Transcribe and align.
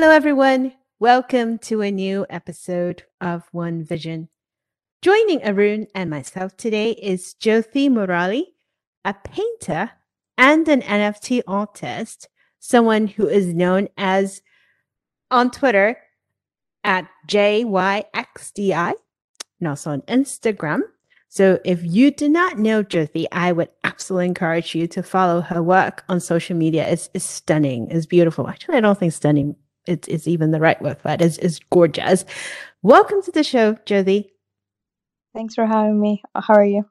Hello, 0.00 0.12
everyone. 0.12 0.72
Welcome 0.98 1.58
to 1.58 1.82
a 1.82 1.90
new 1.90 2.24
episode 2.30 3.02
of 3.20 3.46
One 3.52 3.84
Vision. 3.84 4.30
Joining 5.02 5.44
Arun 5.44 5.88
and 5.94 6.08
myself 6.08 6.56
today 6.56 6.92
is 6.92 7.34
Jyothi 7.38 7.90
Murali, 7.90 8.44
a 9.04 9.12
painter 9.12 9.90
and 10.38 10.66
an 10.68 10.80
NFT 10.80 11.42
artist, 11.46 12.30
someone 12.60 13.08
who 13.08 13.28
is 13.28 13.52
known 13.52 13.88
as 13.98 14.40
on 15.30 15.50
Twitter 15.50 15.98
at 16.82 17.06
JYXDI 17.28 18.94
and 19.60 19.68
also 19.68 19.90
on 19.90 20.00
Instagram. 20.02 20.80
So 21.28 21.58
if 21.62 21.84
you 21.84 22.10
do 22.10 22.30
not 22.30 22.56
know 22.56 22.82
Jyothi, 22.82 23.26
I 23.32 23.52
would 23.52 23.68
absolutely 23.84 24.28
encourage 24.28 24.74
you 24.74 24.86
to 24.86 25.02
follow 25.02 25.42
her 25.42 25.62
work 25.62 26.04
on 26.08 26.20
social 26.20 26.56
media. 26.56 26.88
It's, 26.88 27.10
it's 27.12 27.26
stunning. 27.26 27.88
It's 27.90 28.06
beautiful. 28.06 28.48
Actually, 28.48 28.78
I 28.78 28.80
don't 28.80 28.98
think 28.98 29.12
stunning 29.12 29.56
it's, 29.86 30.08
it's 30.08 30.26
even 30.28 30.50
the 30.50 30.60
right 30.60 30.80
word 30.80 31.00
for 31.00 31.10
it. 31.10 31.22
It's, 31.22 31.38
it's 31.38 31.58
gorgeous. 31.70 32.24
Welcome 32.82 33.22
to 33.22 33.32
the 33.32 33.44
show, 33.44 33.74
Jyothi. 33.86 34.30
Thanks 35.34 35.54
for 35.54 35.66
having 35.66 36.00
me. 36.00 36.22
How 36.34 36.54
are 36.54 36.64
you? 36.64 36.84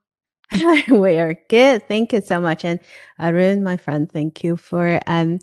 we 0.89 1.17
are 1.17 1.35
good. 1.49 1.88
Thank 1.88 2.13
you 2.13 2.21
so 2.21 2.39
much. 2.39 2.66
And 2.66 2.80
Arun, 3.20 3.63
my 3.63 3.77
friend, 3.77 4.11
thank 4.11 4.44
you 4.44 4.57
for 4.57 4.99
um, 5.07 5.39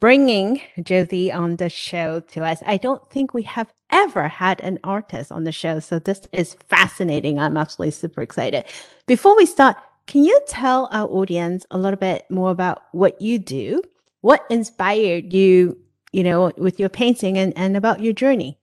bringing 0.00 0.60
Jyothi 0.78 1.32
on 1.32 1.56
the 1.56 1.68
show 1.68 2.20
to 2.20 2.44
us. 2.44 2.62
I 2.66 2.76
don't 2.76 3.08
think 3.10 3.34
we 3.34 3.42
have 3.42 3.72
ever 3.90 4.26
had 4.26 4.60
an 4.60 4.80
artist 4.82 5.30
on 5.30 5.44
the 5.44 5.52
show. 5.52 5.78
So 5.78 5.98
this 5.98 6.26
is 6.32 6.56
fascinating. 6.68 7.38
I'm 7.38 7.56
absolutely 7.56 7.92
super 7.92 8.22
excited. 8.22 8.64
Before 9.06 9.36
we 9.36 9.46
start, 9.46 9.76
can 10.06 10.24
you 10.24 10.40
tell 10.48 10.88
our 10.90 11.08
audience 11.08 11.64
a 11.70 11.78
little 11.78 11.98
bit 11.98 12.24
more 12.30 12.50
about 12.50 12.82
what 12.90 13.20
you 13.20 13.38
do? 13.38 13.82
What 14.22 14.44
inspired 14.50 15.32
you, 15.32 15.78
you 16.12 16.22
know, 16.24 16.52
with 16.56 16.78
your 16.80 16.88
painting 16.88 17.38
and, 17.38 17.52
and 17.56 17.76
about 17.76 18.00
your 18.00 18.12
journey? 18.12 18.58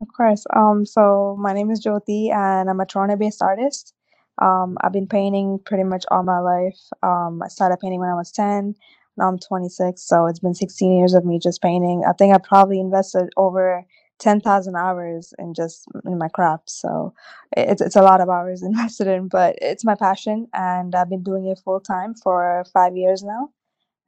Of 0.00 0.08
course. 0.16 0.44
Um, 0.54 0.84
so 0.84 1.36
my 1.40 1.52
name 1.52 1.70
is 1.70 1.84
Jyothi 1.84 2.30
and 2.32 2.68
I'm 2.68 2.80
a 2.80 2.86
Toronto 2.86 3.16
based 3.16 3.42
artist. 3.42 3.94
Um, 4.42 4.76
I've 4.82 4.92
been 4.92 5.06
painting 5.06 5.60
pretty 5.64 5.84
much 5.84 6.04
all 6.10 6.22
my 6.22 6.40
life. 6.40 6.78
Um, 7.02 7.42
I 7.42 7.48
started 7.48 7.78
painting 7.80 8.00
when 8.00 8.10
I 8.10 8.14
was 8.14 8.32
10. 8.32 8.74
Now 9.16 9.28
I'm 9.28 9.38
26, 9.38 10.02
so 10.02 10.26
it's 10.26 10.40
been 10.40 10.54
16 10.54 10.92
years 10.98 11.14
of 11.14 11.24
me 11.24 11.38
just 11.38 11.62
painting. 11.62 12.02
I 12.06 12.12
think 12.12 12.34
I 12.34 12.38
probably 12.38 12.80
invested 12.80 13.30
over 13.36 13.84
10,000 14.18 14.76
hours 14.76 15.32
in 15.38 15.54
just 15.54 15.86
in 16.04 16.18
my 16.18 16.28
craft. 16.28 16.68
So 16.70 17.14
it's 17.56 17.80
it's 17.80 17.96
a 17.96 18.02
lot 18.02 18.20
of 18.20 18.28
hours 18.28 18.62
invested 18.64 19.06
in, 19.06 19.28
but 19.28 19.56
it's 19.62 19.84
my 19.84 19.94
passion, 19.94 20.48
and 20.52 20.94
I've 20.96 21.10
been 21.10 21.22
doing 21.22 21.46
it 21.46 21.60
full 21.64 21.80
time 21.80 22.14
for 22.14 22.64
five 22.72 22.96
years 22.96 23.22
now. 23.22 23.50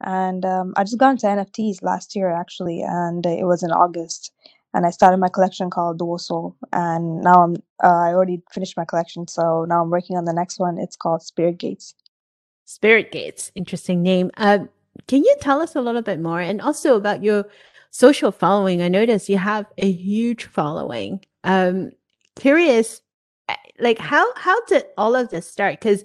And 0.01 0.45
um, 0.45 0.73
I 0.75 0.83
just 0.83 0.97
got 0.97 1.11
into 1.11 1.25
NFTs 1.25 1.81
last 1.81 2.15
year 2.15 2.29
actually, 2.31 2.81
and 2.81 3.25
it 3.25 3.45
was 3.45 3.63
in 3.63 3.71
August 3.71 4.31
and 4.73 4.85
I 4.85 4.91
started 4.91 5.17
my 5.17 5.29
collection 5.29 5.69
called 5.69 5.97
Dual 5.97 6.19
Soul. 6.19 6.55
And 6.71 7.21
now 7.21 7.43
I'm 7.43 7.55
uh, 7.83 7.87
I 7.87 8.13
already 8.13 8.41
finished 8.51 8.77
my 8.77 8.85
collection, 8.85 9.27
so 9.27 9.65
now 9.65 9.81
I'm 9.81 9.89
working 9.89 10.17
on 10.17 10.25
the 10.25 10.33
next 10.33 10.59
one. 10.59 10.77
It's 10.77 10.95
called 10.95 11.23
Spirit 11.23 11.57
Gates. 11.57 11.95
Spirit 12.65 13.11
Gates, 13.11 13.51
interesting 13.55 14.03
name. 14.03 14.29
Uh, 14.37 14.59
can 15.07 15.23
you 15.23 15.35
tell 15.41 15.61
us 15.61 15.75
a 15.75 15.81
little 15.81 16.01
bit 16.01 16.19
more, 16.19 16.39
and 16.39 16.61
also 16.61 16.95
about 16.95 17.23
your 17.23 17.45
social 17.91 18.31
following? 18.31 18.81
I 18.81 18.87
noticed 18.87 19.29
you 19.29 19.37
have 19.37 19.65
a 19.77 19.91
huge 19.91 20.45
following. 20.45 21.25
Um, 21.43 21.91
curious, 22.35 23.01
eh, 23.49 23.55
like 23.79 23.97
how 23.97 24.31
how 24.35 24.63
did 24.65 24.85
all 24.97 25.15
of 25.15 25.29
this 25.29 25.49
start? 25.49 25.79
Because 25.79 26.03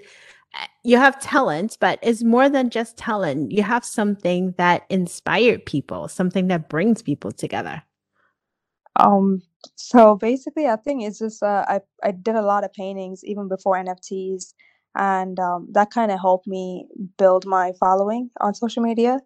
you 0.85 0.97
have 0.97 1.21
talent, 1.21 1.77
but 1.81 1.99
it's 2.03 2.23
more 2.23 2.49
than 2.49 2.71
just 2.71 2.97
talent. 2.97 3.53
You 3.53 3.63
have 3.63 3.85
something 3.85 4.55
that 4.59 4.85
inspired 4.91 5.65
people, 5.65 6.09
something 6.09 6.49
that 6.49 6.69
brings 6.69 7.03
people 7.03 7.33
together. 7.33 7.83
Um, 8.97 9.43
so 9.77 10.17
basically, 10.17 10.67
I 10.67 10.77
think 10.77 11.03
it's 11.03 11.19
just 11.19 11.43
uh, 11.43 11.65
I 11.69 11.81
I 12.03 12.11
did 12.11 12.35
a 12.35 12.43
lot 12.43 12.65
of 12.65 12.73
paintings 12.73 13.25
even 13.25 13.49
before 13.49 13.77
NFTs, 13.77 14.55
and 14.97 15.39
um, 15.39 15.69
that 15.73 15.91
kind 15.91 16.11
of 16.11 16.21
helped 16.21 16.47
me 16.47 16.87
build 17.17 17.47
my 17.47 17.73
following 17.81 18.31
on 18.41 18.55
social 18.55 18.83
media. 18.83 19.21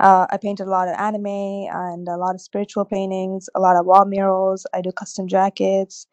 Uh, 0.00 0.26
I 0.30 0.36
painted 0.38 0.66
a 0.66 0.70
lot 0.70 0.88
of 0.88 0.96
anime 0.98 1.26
and 1.26 2.08
a 2.08 2.16
lot 2.16 2.34
of 2.34 2.40
spiritual 2.40 2.84
paintings, 2.84 3.48
a 3.54 3.60
lot 3.60 3.76
of 3.76 3.86
wall 3.86 4.04
murals. 4.04 4.66
I 4.74 4.80
do 4.80 4.90
custom 4.90 5.28
jackets. 5.28 6.06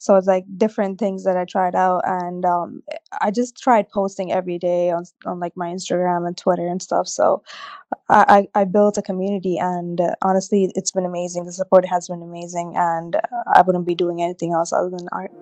So 0.00 0.16
it's 0.16 0.26
like 0.26 0.46
different 0.56 0.98
things 0.98 1.24
that 1.24 1.36
I 1.36 1.44
tried 1.44 1.74
out, 1.74 2.00
and 2.06 2.42
um, 2.46 2.82
I 3.20 3.30
just 3.30 3.62
tried 3.62 3.90
posting 3.90 4.32
every 4.32 4.58
day 4.58 4.90
on 4.90 5.04
on 5.26 5.40
like 5.40 5.54
my 5.58 5.68
Instagram 5.68 6.26
and 6.26 6.34
Twitter 6.38 6.66
and 6.66 6.80
stuff. 6.80 7.06
So 7.06 7.42
I 8.08 8.48
I, 8.54 8.60
I 8.62 8.64
built 8.64 8.96
a 8.96 9.02
community, 9.02 9.58
and 9.58 10.00
uh, 10.00 10.14
honestly, 10.22 10.72
it's 10.74 10.90
been 10.90 11.04
amazing. 11.04 11.44
The 11.44 11.52
support 11.52 11.84
has 11.84 12.08
been 12.08 12.22
amazing, 12.22 12.72
and 12.76 13.16
uh, 13.16 13.20
I 13.54 13.60
wouldn't 13.60 13.86
be 13.86 13.94
doing 13.94 14.22
anything 14.22 14.54
else 14.54 14.72
other 14.72 14.88
than 14.88 15.06
art. 15.12 15.32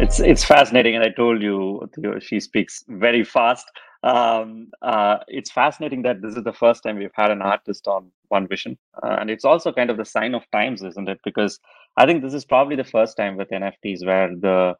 It's 0.00 0.18
it's 0.18 0.44
fascinating, 0.44 0.94
and 0.94 1.04
I 1.04 1.10
told 1.10 1.42
you 1.42 1.90
she 2.20 2.40
speaks 2.40 2.84
very 2.88 3.22
fast 3.22 3.66
um, 4.04 4.68
uh, 4.82 5.16
it's 5.28 5.50
fascinating 5.50 6.02
that 6.02 6.20
this 6.20 6.36
is 6.36 6.44
the 6.44 6.52
first 6.52 6.82
time 6.82 6.98
we've 6.98 7.10
had 7.14 7.30
an 7.30 7.40
artist 7.40 7.88
on 7.88 8.10
One 8.28 8.46
Vision, 8.46 8.76
uh, 9.02 9.16
and 9.18 9.30
it's 9.30 9.46
also 9.46 9.72
kind 9.72 9.88
of 9.88 9.96
the 9.96 10.04
sign 10.04 10.34
of 10.34 10.42
times, 10.52 10.82
isn't 10.82 11.08
it? 11.08 11.20
Because 11.24 11.58
I 11.96 12.04
think 12.04 12.22
this 12.22 12.34
is 12.34 12.44
probably 12.44 12.76
the 12.76 12.84
first 12.84 13.16
time 13.16 13.36
with 13.38 13.48
NFTs 13.48 14.04
where 14.04 14.28
the 14.28 14.74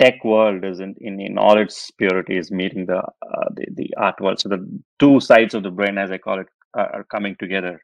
tech 0.00 0.24
world 0.24 0.64
is 0.64 0.80
in, 0.80 0.94
in, 1.02 1.20
in 1.20 1.36
all 1.36 1.58
its 1.58 1.90
purity 1.90 2.38
is 2.38 2.50
meeting 2.50 2.86
the, 2.86 3.00
uh, 3.00 3.48
the 3.54 3.66
the 3.74 3.94
art 3.98 4.18
world. 4.18 4.40
So 4.40 4.48
the 4.48 4.66
two 4.98 5.20
sides 5.20 5.52
of 5.52 5.62
the 5.62 5.70
brain, 5.70 5.98
as 5.98 6.10
I 6.10 6.16
call 6.16 6.40
it, 6.40 6.46
are 6.72 7.04
coming 7.10 7.36
together, 7.38 7.82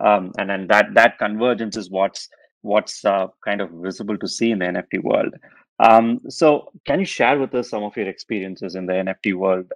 um, 0.00 0.32
and 0.38 0.48
then 0.48 0.66
that 0.68 0.94
that 0.94 1.18
convergence 1.18 1.76
is 1.76 1.90
what's 1.90 2.26
what's 2.62 3.04
uh, 3.04 3.26
kind 3.44 3.60
of 3.60 3.70
visible 3.70 4.16
to 4.16 4.26
see 4.26 4.50
in 4.50 4.60
the 4.60 4.64
NFT 4.64 5.02
world. 5.02 5.34
Um, 5.80 6.20
so, 6.28 6.72
can 6.86 6.98
you 7.00 7.06
share 7.06 7.38
with 7.38 7.54
us 7.54 7.70
some 7.70 7.84
of 7.84 7.96
your 7.96 8.08
experiences 8.08 8.74
in 8.74 8.86
the 8.86 8.94
NFT 8.94 9.34
world? 9.34 9.70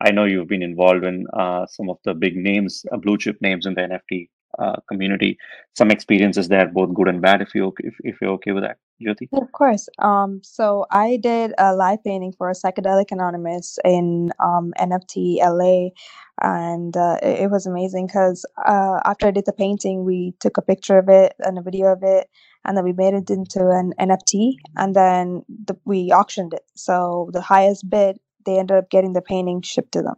I 0.00 0.10
know 0.10 0.24
you've 0.24 0.48
been 0.48 0.62
involved 0.62 1.04
in 1.04 1.26
uh, 1.32 1.66
some 1.66 1.90
of 1.90 1.98
the 2.04 2.14
big 2.14 2.36
names, 2.36 2.84
uh, 2.92 2.96
blue 2.96 3.18
chip 3.18 3.36
names 3.40 3.66
in 3.66 3.74
the 3.74 3.82
NFT 3.82 4.28
uh, 4.58 4.76
community. 4.88 5.38
Some 5.76 5.90
experiences 5.90 6.48
there, 6.48 6.66
both 6.66 6.94
good 6.94 7.08
and 7.08 7.20
bad. 7.20 7.42
If 7.42 7.54
you 7.54 7.72
if, 7.78 7.94
if 8.00 8.16
you're 8.20 8.32
okay 8.32 8.52
with 8.52 8.64
that, 8.64 8.78
Jyothi. 9.00 9.28
Of 9.32 9.52
course. 9.52 9.88
Um, 9.98 10.40
so 10.42 10.86
I 10.90 11.18
did 11.22 11.52
a 11.58 11.74
live 11.74 12.02
painting 12.04 12.32
for 12.36 12.50
Psychedelic 12.52 13.10
Anonymous 13.10 13.78
in 13.84 14.30
um, 14.40 14.72
NFT 14.78 15.38
LA, 15.38 15.90
and 16.40 16.96
uh, 16.96 17.18
it, 17.22 17.42
it 17.42 17.50
was 17.50 17.66
amazing 17.66 18.06
because 18.06 18.44
uh, 18.66 19.00
after 19.04 19.28
I 19.28 19.30
did 19.30 19.46
the 19.46 19.52
painting, 19.52 20.04
we 20.04 20.34
took 20.40 20.56
a 20.56 20.62
picture 20.62 20.98
of 20.98 21.08
it 21.08 21.34
and 21.40 21.58
a 21.58 21.62
video 21.62 21.92
of 21.92 22.02
it, 22.02 22.28
and 22.64 22.76
then 22.76 22.84
we 22.84 22.92
made 22.92 23.14
it 23.14 23.30
into 23.30 23.68
an 23.68 23.92
NFT, 24.00 24.54
and 24.76 24.94
then 24.96 25.42
the, 25.48 25.76
we 25.84 26.10
auctioned 26.10 26.54
it. 26.54 26.62
So 26.74 27.30
the 27.32 27.42
highest 27.42 27.88
bid 27.88 28.18
they 28.46 28.58
ended 28.58 28.76
up 28.76 28.90
getting 28.90 29.12
the 29.12 29.22
painting 29.22 29.62
shipped 29.62 29.92
to 29.92 30.02
them. 30.02 30.16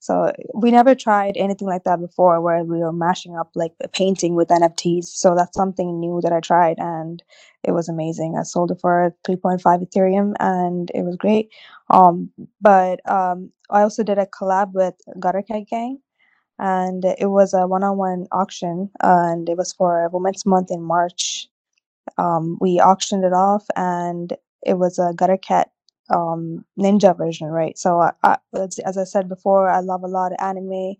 So 0.00 0.32
we 0.54 0.70
never 0.70 0.94
tried 0.94 1.36
anything 1.36 1.68
like 1.68 1.84
that 1.84 2.00
before 2.00 2.40
where 2.40 2.64
we 2.64 2.78
were 2.78 2.92
mashing 2.92 3.36
up 3.36 3.50
like 3.54 3.72
a 3.82 3.88
painting 3.88 4.34
with 4.34 4.48
NFTs. 4.48 5.04
So 5.04 5.34
that's 5.36 5.54
something 5.54 6.00
new 6.00 6.20
that 6.22 6.32
I 6.32 6.40
tried 6.40 6.76
and 6.78 7.22
it 7.64 7.72
was 7.72 7.88
amazing. 7.88 8.36
I 8.38 8.44
sold 8.44 8.70
it 8.70 8.80
for 8.80 9.14
3.5 9.28 9.60
Ethereum 9.62 10.32
and 10.40 10.90
it 10.94 11.02
was 11.02 11.16
great. 11.16 11.50
Um, 11.90 12.30
but 12.62 13.00
um, 13.10 13.52
I 13.68 13.82
also 13.82 14.02
did 14.02 14.16
a 14.16 14.26
collab 14.26 14.72
with 14.72 14.94
Gutter 15.18 15.42
Cat 15.42 15.64
Gang 15.68 15.98
and 16.58 17.04
it 17.04 17.28
was 17.30 17.52
a 17.52 17.66
one-on-one 17.66 18.26
auction 18.32 18.90
and 19.02 19.50
it 19.50 19.58
was 19.58 19.74
for 19.74 20.08
Women's 20.10 20.46
Month 20.46 20.70
in 20.70 20.82
March. 20.82 21.46
Um, 22.16 22.56
we 22.60 22.80
auctioned 22.80 23.24
it 23.24 23.34
off 23.34 23.66
and 23.76 24.32
it 24.66 24.78
was 24.78 24.98
a 24.98 25.12
Gutter 25.14 25.36
Cat 25.36 25.70
um, 26.10 26.64
ninja 26.78 27.16
version, 27.16 27.48
right? 27.48 27.78
So 27.78 28.00
I, 28.00 28.12
I, 28.24 28.38
as 28.84 28.98
I 28.98 29.04
said 29.04 29.28
before, 29.28 29.70
I 29.70 29.80
love 29.80 30.02
a 30.04 30.08
lot 30.08 30.32
of 30.32 30.38
anime 30.40 30.94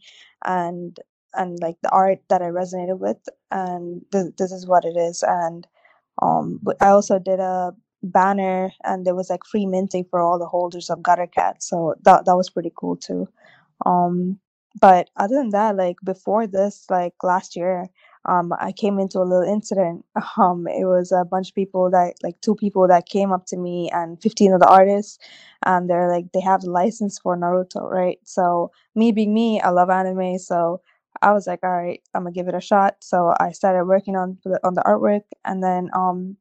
and 0.44 0.98
and 1.34 1.58
like 1.60 1.76
the 1.82 1.90
art 1.90 2.20
that 2.30 2.42
I 2.42 2.46
resonated 2.46 2.98
with, 2.98 3.18
and 3.50 4.02
th- 4.12 4.34
this 4.38 4.52
is 4.52 4.66
what 4.66 4.84
it 4.84 4.96
is. 4.96 5.22
And 5.26 5.66
um, 6.22 6.60
I 6.80 6.88
also 6.88 7.18
did 7.18 7.40
a 7.40 7.72
banner, 8.02 8.72
and 8.84 9.06
there 9.06 9.14
was 9.14 9.30
like 9.30 9.44
free 9.44 9.66
minting 9.66 10.06
for 10.10 10.20
all 10.20 10.38
the 10.38 10.46
holders 10.48 10.90
of 10.90 11.02
Gutter 11.02 11.28
Cat, 11.28 11.62
so 11.62 11.94
that 12.04 12.26
that 12.26 12.36
was 12.36 12.50
pretty 12.50 12.72
cool 12.76 12.96
too. 12.96 13.28
Um, 13.86 14.38
but 14.80 15.10
other 15.16 15.36
than 15.36 15.50
that, 15.50 15.76
like 15.76 15.96
before 16.04 16.46
this, 16.46 16.86
like 16.90 17.14
last 17.22 17.56
year, 17.56 17.86
um, 18.26 18.52
I 18.60 18.72
came 18.72 18.98
into 18.98 19.18
a 19.18 19.24
little 19.30 19.48
incident. 19.48 20.04
Um, 20.38 20.66
it 20.68 20.84
was 20.86 21.12
a 21.12 21.24
bunch 21.24 21.48
of 21.50 21.54
people 21.54 21.90
that, 21.90 22.14
like, 22.22 22.40
two 22.40 22.54
people 22.54 22.86
that 22.88 23.06
came 23.06 23.32
up 23.32 23.46
to 23.46 23.56
me 23.56 23.90
and 23.92 24.20
15 24.22 24.52
of 24.52 24.60
the 24.60 24.68
artists, 24.68 25.18
and 25.66 25.88
they're 25.90 26.08
like, 26.10 26.32
they 26.32 26.40
have 26.40 26.62
the 26.62 26.70
license 26.70 27.18
for 27.18 27.36
Naruto, 27.36 27.82
right? 27.90 28.18
So, 28.24 28.70
me 28.94 29.12
being 29.12 29.34
me, 29.34 29.60
I 29.60 29.70
love 29.70 29.90
anime, 29.90 30.38
so 30.38 30.80
I 31.22 31.32
was 31.32 31.46
like, 31.46 31.60
all 31.62 31.70
right, 31.70 32.00
I'm 32.14 32.22
gonna 32.22 32.32
give 32.32 32.48
it 32.48 32.54
a 32.54 32.60
shot. 32.60 32.96
So 33.00 33.34
I 33.40 33.52
started 33.52 33.84
working 33.86 34.16
on 34.16 34.38
the 34.44 34.58
on 34.66 34.74
the 34.74 34.82
artwork, 34.82 35.22
and 35.44 35.62
then 35.62 35.90
um, 35.94 36.36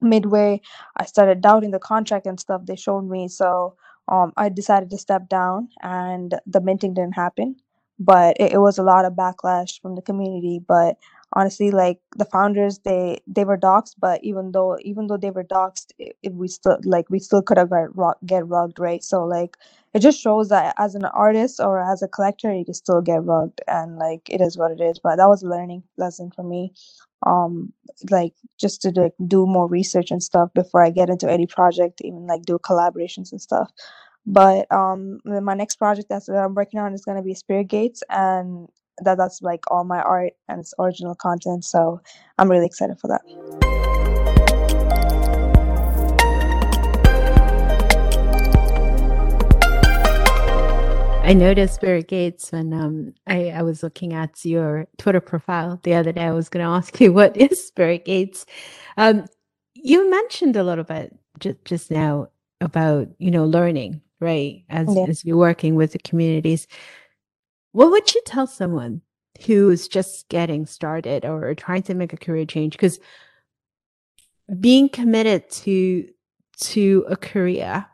midway, 0.00 0.60
I 0.96 1.04
started 1.06 1.40
doubting 1.40 1.70
the 1.72 1.78
contract 1.78 2.26
and 2.26 2.38
stuff 2.40 2.62
they 2.66 2.76
showed 2.76 3.02
me. 3.08 3.28
So 3.28 3.76
um, 4.08 4.32
I 4.36 4.48
decided 4.48 4.90
to 4.90 4.98
step 4.98 5.28
down, 5.28 5.68
and 5.82 6.34
the 6.46 6.60
minting 6.60 6.94
didn't 6.94 7.14
happen. 7.16 7.56
But 8.00 8.36
it, 8.40 8.54
it 8.54 8.58
was 8.58 8.78
a 8.78 8.82
lot 8.84 9.04
of 9.04 9.14
backlash 9.14 9.80
from 9.82 9.96
the 9.96 10.02
community. 10.02 10.60
But 10.66 10.96
honestly 11.34 11.70
like 11.70 12.00
the 12.16 12.24
founders 12.24 12.78
they 12.80 13.18
they 13.26 13.44
were 13.44 13.56
doxxed 13.56 13.94
but 14.00 14.22
even 14.24 14.50
though 14.52 14.76
even 14.82 15.06
though 15.06 15.16
they 15.16 15.30
were 15.30 15.44
doxxed 15.44 15.92
it, 15.98 16.16
it, 16.22 16.34
we 16.34 16.48
still 16.48 16.78
like 16.84 17.08
we 17.10 17.18
still 17.20 17.42
could 17.42 17.56
have 17.58 17.70
got 17.70 18.16
get 18.26 18.46
rugged 18.48 18.78
right 18.80 19.04
so 19.04 19.24
like 19.24 19.56
it 19.94 20.00
just 20.00 20.20
shows 20.20 20.48
that 20.48 20.74
as 20.78 20.94
an 20.94 21.04
artist 21.06 21.60
or 21.60 21.80
as 21.80 22.02
a 22.02 22.08
collector 22.08 22.52
you 22.52 22.64
can 22.64 22.74
still 22.74 23.00
get 23.00 23.24
rugged 23.24 23.60
and 23.68 23.96
like 23.98 24.28
it 24.28 24.40
is 24.40 24.58
what 24.58 24.72
it 24.72 24.80
is 24.80 24.98
but 24.98 25.16
that 25.16 25.28
was 25.28 25.42
a 25.42 25.48
learning 25.48 25.82
lesson 25.96 26.30
for 26.34 26.42
me 26.42 26.72
um 27.26 27.72
like 28.10 28.32
just 28.58 28.82
to 28.82 28.90
like 28.90 29.12
do 29.26 29.46
more 29.46 29.68
research 29.68 30.10
and 30.10 30.22
stuff 30.22 30.48
before 30.54 30.82
i 30.82 30.90
get 30.90 31.10
into 31.10 31.30
any 31.30 31.46
project 31.46 32.00
even 32.02 32.26
like 32.26 32.42
do 32.42 32.58
collaborations 32.58 33.30
and 33.32 33.40
stuff 33.40 33.70
but 34.26 34.70
um 34.70 35.20
my 35.24 35.54
next 35.54 35.76
project 35.76 36.08
that's 36.08 36.26
that 36.26 36.36
i'm 36.36 36.54
working 36.54 36.78
on 36.78 36.92
is 36.92 37.04
going 37.04 37.16
to 37.16 37.22
be 37.22 37.34
spirit 37.34 37.68
gates 37.68 38.02
and 38.10 38.68
that 39.02 39.16
that's 39.16 39.42
like 39.42 39.64
all 39.70 39.84
my 39.84 40.00
art 40.00 40.32
and 40.48 40.60
it's 40.60 40.74
original 40.78 41.14
content. 41.14 41.64
So 41.64 42.00
I'm 42.38 42.50
really 42.50 42.66
excited 42.66 42.98
for 42.98 43.08
that. 43.08 43.22
I 51.22 51.32
noticed 51.32 51.74
Spirit 51.74 52.08
Gates 52.08 52.50
when 52.50 52.72
um, 52.72 53.14
I, 53.26 53.50
I 53.50 53.62
was 53.62 53.84
looking 53.84 54.14
at 54.14 54.44
your 54.44 54.88
Twitter 54.98 55.20
profile 55.20 55.78
the 55.84 55.94
other 55.94 56.10
day. 56.10 56.22
I 56.22 56.32
was 56.32 56.48
going 56.48 56.64
to 56.64 56.70
ask 56.70 57.00
you 57.00 57.12
what 57.12 57.36
is 57.36 57.64
Spirit 57.64 58.04
Gates. 58.04 58.46
Um, 58.96 59.26
you 59.74 60.10
mentioned 60.10 60.56
a 60.56 60.64
little 60.64 60.84
bit 60.84 61.16
just 61.38 61.64
just 61.64 61.90
now 61.90 62.28
about 62.60 63.08
you 63.18 63.30
know 63.30 63.44
learning, 63.44 64.02
right? 64.20 64.64
As 64.68 64.88
yeah. 64.94 65.06
as 65.08 65.24
you're 65.24 65.36
working 65.36 65.74
with 65.74 65.92
the 65.92 65.98
communities. 65.98 66.66
What 67.72 67.90
would 67.90 68.14
you 68.14 68.20
tell 68.24 68.46
someone 68.46 69.02
who's 69.46 69.88
just 69.88 70.28
getting 70.28 70.66
started 70.66 71.24
or 71.24 71.54
trying 71.54 71.82
to 71.84 71.94
make 71.94 72.12
a 72.12 72.18
career 72.18 72.44
change? 72.44 72.72
Because 72.72 73.00
being 74.58 74.88
committed 74.88 75.48
to 75.50 76.08
to 76.60 77.04
a 77.08 77.16
career 77.16 77.86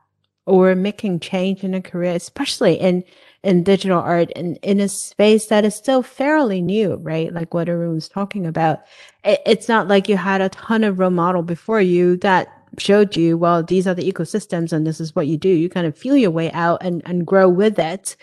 or 0.47 0.75
making 0.75 1.21
change 1.21 1.65
in 1.65 1.75
a 1.75 1.83
career, 1.83 2.13
especially 2.13 2.75
in 2.75 3.05
in 3.43 3.63
digital 3.63 4.01
art 4.01 4.33
and 4.35 4.59
in 4.63 4.81
a 4.81 4.89
space 4.89 5.47
that 5.47 5.65
is 5.65 5.75
still 5.75 6.03
fairly 6.03 6.61
new, 6.61 6.97
right? 6.97 7.33
Like 7.33 7.55
what 7.55 7.69
Arun 7.69 7.95
was 7.95 8.09
talking 8.09 8.47
about. 8.47 8.81
It, 9.25 9.41
it's 9.47 9.69
not 9.69 9.89
like 9.89 10.09
you 10.09 10.17
had 10.17 10.41
a 10.41 10.49
ton 10.49 10.83
of 10.83 10.99
role 10.99 11.11
model 11.11 11.43
before 11.43 11.81
you 11.81 12.17
that 12.19 12.49
showed 12.79 13.17
you, 13.17 13.39
well, 13.39 13.63
these 13.63 13.87
are 13.87 13.95
the 13.95 14.11
ecosystems 14.11 14.73
and 14.73 14.87
this 14.87 15.01
is 15.01 15.15
what 15.15 15.27
you 15.27 15.39
do. 15.39 15.49
You 15.49 15.69
kind 15.69 15.87
of 15.87 15.97
feel 15.97 16.17
your 16.17 16.31
way 16.31 16.51
out 16.53 16.83
and, 16.83 17.03
and 17.07 17.27
grow 17.27 17.49
with 17.49 17.79
it 17.79 18.17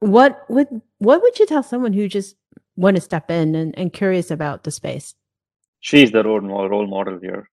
what 0.00 0.44
would 0.48 0.68
what 0.98 1.22
would 1.22 1.38
you 1.38 1.46
tell 1.46 1.62
someone 1.62 1.92
who 1.92 2.08
just 2.08 2.36
want 2.76 2.96
to 2.96 3.02
step 3.02 3.30
in 3.30 3.54
and, 3.54 3.76
and 3.78 3.92
curious 3.92 4.30
about 4.30 4.64
the 4.64 4.70
space? 4.70 5.14
She's 5.80 6.10
the 6.10 6.22
role 6.22 6.40
model, 6.40 6.68
role 6.68 6.86
model 6.86 7.18
here. 7.20 7.50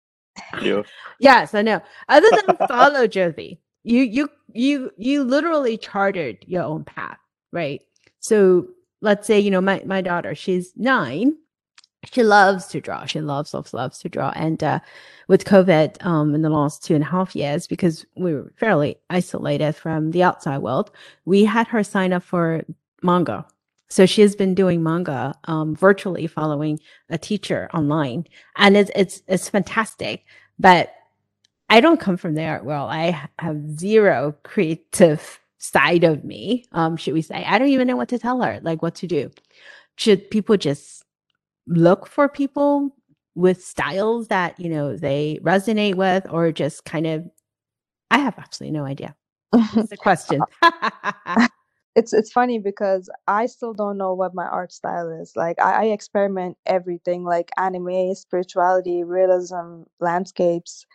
yes, 1.19 1.53
I 1.53 1.61
know. 1.61 1.81
Other 2.09 2.29
than 2.31 2.57
follow 2.67 3.07
Josie, 3.07 3.59
you 3.83 4.01
you 4.01 4.29
you 4.53 4.91
you 4.97 5.23
literally 5.23 5.77
chartered 5.77 6.37
your 6.47 6.63
own 6.63 6.83
path, 6.83 7.17
right? 7.51 7.81
So 8.19 8.67
let's 9.01 9.27
say 9.27 9.39
you 9.39 9.51
know 9.51 9.61
my 9.61 9.81
my 9.85 10.01
daughter, 10.01 10.35
she's 10.35 10.73
nine, 10.75 11.35
she 12.11 12.23
loves 12.23 12.67
to 12.67 12.81
draw. 12.81 13.05
She 13.05 13.21
loves, 13.21 13.53
loves, 13.53 13.73
loves 13.73 13.99
to 13.99 14.09
draw. 14.09 14.31
And 14.35 14.63
uh, 14.63 14.79
with 15.27 15.45
COVID 15.45 16.03
um, 16.05 16.35
in 16.35 16.41
the 16.41 16.49
last 16.49 16.83
two 16.83 16.95
and 16.95 17.03
a 17.03 17.07
half 17.07 17.35
years, 17.35 17.67
because 17.67 18.05
we 18.15 18.33
were 18.33 18.51
fairly 18.57 18.97
isolated 19.09 19.73
from 19.73 20.11
the 20.11 20.23
outside 20.23 20.59
world, 20.59 20.91
we 21.25 21.45
had 21.45 21.67
her 21.67 21.83
sign 21.83 22.13
up 22.13 22.23
for 22.23 22.63
manga. 23.01 23.45
So 23.87 24.05
she 24.05 24.21
has 24.21 24.35
been 24.35 24.55
doing 24.55 24.81
manga 24.81 25.35
um, 25.45 25.75
virtually, 25.75 26.27
following 26.27 26.79
a 27.09 27.17
teacher 27.17 27.69
online, 27.73 28.25
and 28.55 28.75
it's 28.75 28.91
it's 28.95 29.21
it's 29.27 29.47
fantastic. 29.47 30.25
But 30.57 30.91
I 31.69 31.81
don't 31.81 31.99
come 31.99 32.17
from 32.17 32.33
there. 32.33 32.61
Well, 32.63 32.87
I 32.87 33.29
have 33.37 33.79
zero 33.79 34.35
creative 34.43 35.39
side 35.59 36.03
of 36.03 36.23
me. 36.23 36.65
Um, 36.71 36.97
should 36.97 37.13
we 37.13 37.21
say? 37.21 37.45
I 37.45 37.59
don't 37.59 37.69
even 37.69 37.87
know 37.87 37.95
what 37.95 38.09
to 38.09 38.19
tell 38.19 38.41
her, 38.41 38.59
like 38.63 38.81
what 38.81 38.95
to 38.95 39.07
do. 39.07 39.31
Should 39.97 40.31
people 40.31 40.57
just 40.57 41.04
look 41.67 42.07
for 42.07 42.29
people 42.29 42.95
with 43.35 43.63
styles 43.63 44.27
that 44.29 44.59
you 44.59 44.69
know 44.69 44.95
they 44.95 45.39
resonate 45.43 45.95
with 45.95 46.25
or 46.29 46.51
just 46.51 46.85
kind 46.85 47.05
of 47.05 47.25
i 48.11 48.17
have 48.17 48.37
absolutely 48.37 48.77
no 48.77 48.85
idea. 48.85 49.15
It's 49.53 49.91
a 49.91 49.97
question. 49.97 50.41
It's 51.95 52.11
it's 52.11 52.31
funny 52.31 52.59
because 52.59 53.09
i 53.25 53.45
still 53.45 53.73
don't 53.73 53.97
know 53.97 54.13
what 54.13 54.35
my 54.35 54.43
art 54.45 54.73
style 54.73 55.09
is. 55.09 55.31
Like 55.37 55.57
I, 55.61 55.83
I 55.83 55.85
experiment 55.85 56.57
everything 56.65 57.23
like 57.23 57.51
anime 57.57 58.13
spirituality 58.15 59.05
realism 59.05 59.83
landscapes 60.01 60.85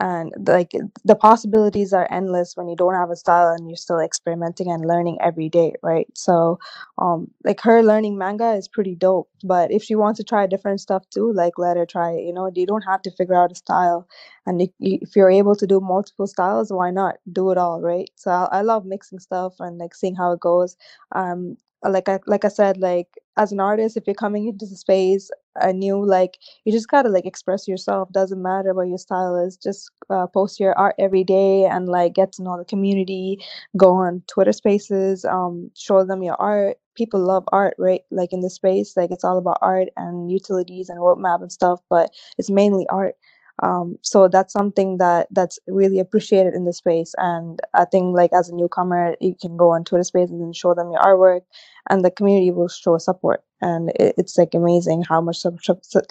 and 0.00 0.32
like 0.46 0.72
the 1.04 1.14
possibilities 1.16 1.92
are 1.92 2.06
endless 2.10 2.56
when 2.56 2.68
you 2.68 2.76
don't 2.76 2.94
have 2.94 3.10
a 3.10 3.16
style 3.16 3.48
and 3.50 3.68
you're 3.68 3.76
still 3.76 4.00
experimenting 4.00 4.70
and 4.70 4.86
learning 4.86 5.18
every 5.22 5.48
day 5.48 5.74
right? 5.82 6.06
So 6.14 6.58
um 6.98 7.30
like 7.44 7.60
her 7.62 7.82
learning 7.82 8.18
manga 8.18 8.52
is 8.54 8.68
pretty 8.68 8.94
dope 8.94 9.28
but 9.44 9.70
if 9.72 9.82
she 9.82 9.94
wants 9.96 10.18
to 10.18 10.24
try 10.24 10.46
different 10.46 10.80
stuff 10.80 11.08
too 11.10 11.32
like 11.32 11.58
let 11.58 11.76
her 11.76 11.86
try 11.86 12.12
it 12.12 12.22
you 12.24 12.32
know? 12.32 12.50
You 12.54 12.66
don't 12.66 12.82
have 12.82 13.02
to 13.02 13.10
figure 13.12 13.34
out 13.36 13.52
a 13.52 13.54
style 13.56 14.06
and 14.46 14.62
if, 14.80 15.16
you're 15.16 15.30
able 15.30 15.56
to 15.56 15.66
do 15.66 15.80
multiple 15.80 16.26
styles 16.26 16.72
why 16.72 16.90
not? 16.90 17.16
Do 17.32 17.50
it 17.50 17.58
all 17.58 17.80
right? 17.80 18.10
So 18.16 18.30
I, 18.30 18.58
I 18.58 18.62
love 18.62 18.84
mixing 18.86 19.18
stuff 19.20 19.54
and 19.60 19.78
like 19.78 19.94
seeing 19.94 20.16
how 20.16 20.32
it 20.32 20.40
goes. 20.40 20.76
Um 21.12 21.56
like 21.88 22.08
I 22.08 22.20
like 22.26 22.44
I 22.44 22.48
said, 22.48 22.76
like 22.78 23.08
as 23.36 23.52
an 23.52 23.60
artist, 23.60 23.96
if 23.96 24.06
you're 24.06 24.14
coming 24.14 24.46
into 24.46 24.66
the 24.66 24.76
space 24.76 25.30
anew, 25.56 26.04
like 26.04 26.38
you 26.64 26.72
just 26.72 26.88
gotta 26.88 27.08
like 27.08 27.24
express 27.26 27.66
yourself. 27.66 28.10
Doesn't 28.12 28.42
matter 28.42 28.74
what 28.74 28.88
your 28.88 28.98
style 28.98 29.36
is. 29.36 29.56
Just 29.56 29.90
uh, 30.10 30.26
post 30.26 30.60
your 30.60 30.76
art 30.78 30.94
every 30.98 31.24
day 31.24 31.64
and 31.64 31.88
like 31.88 32.14
get 32.14 32.32
to 32.32 32.42
know 32.42 32.58
the 32.58 32.64
community. 32.64 33.38
Go 33.76 33.94
on 33.94 34.22
Twitter 34.26 34.52
Spaces. 34.52 35.24
Um, 35.24 35.70
show 35.76 36.04
them 36.04 36.22
your 36.22 36.36
art. 36.40 36.76
People 36.96 37.20
love 37.20 37.44
art, 37.52 37.74
right? 37.78 38.02
Like 38.10 38.32
in 38.32 38.40
the 38.40 38.50
space, 38.50 38.96
like 38.96 39.10
it's 39.10 39.24
all 39.24 39.38
about 39.38 39.58
art 39.62 39.88
and 39.96 40.30
utilities 40.30 40.88
and 40.90 40.98
roadmap 41.00 41.40
and 41.40 41.50
stuff, 41.52 41.80
but 41.88 42.10
it's 42.36 42.50
mainly 42.50 42.86
art. 42.90 43.14
Um, 43.62 43.98
so 44.02 44.28
that's 44.28 44.52
something 44.52 44.98
that 44.98 45.28
that's 45.30 45.58
really 45.66 45.98
appreciated 45.98 46.54
in 46.54 46.64
the 46.64 46.72
space. 46.72 47.14
And 47.18 47.60
I 47.74 47.84
think 47.84 48.16
like 48.16 48.32
as 48.32 48.48
a 48.48 48.54
newcomer, 48.54 49.16
you 49.20 49.34
can 49.40 49.56
go 49.56 49.70
on 49.70 49.84
Twitter 49.84 50.04
Spaces 50.04 50.40
and 50.40 50.56
show 50.56 50.74
them 50.74 50.90
your 50.90 51.00
artwork, 51.00 51.42
and 51.88 52.04
the 52.04 52.10
community 52.10 52.50
will 52.50 52.68
show 52.68 52.96
support. 52.98 53.42
And 53.60 53.90
it, 53.90 54.14
it's 54.16 54.38
like 54.38 54.54
amazing 54.54 55.02
how 55.02 55.20
much 55.20 55.44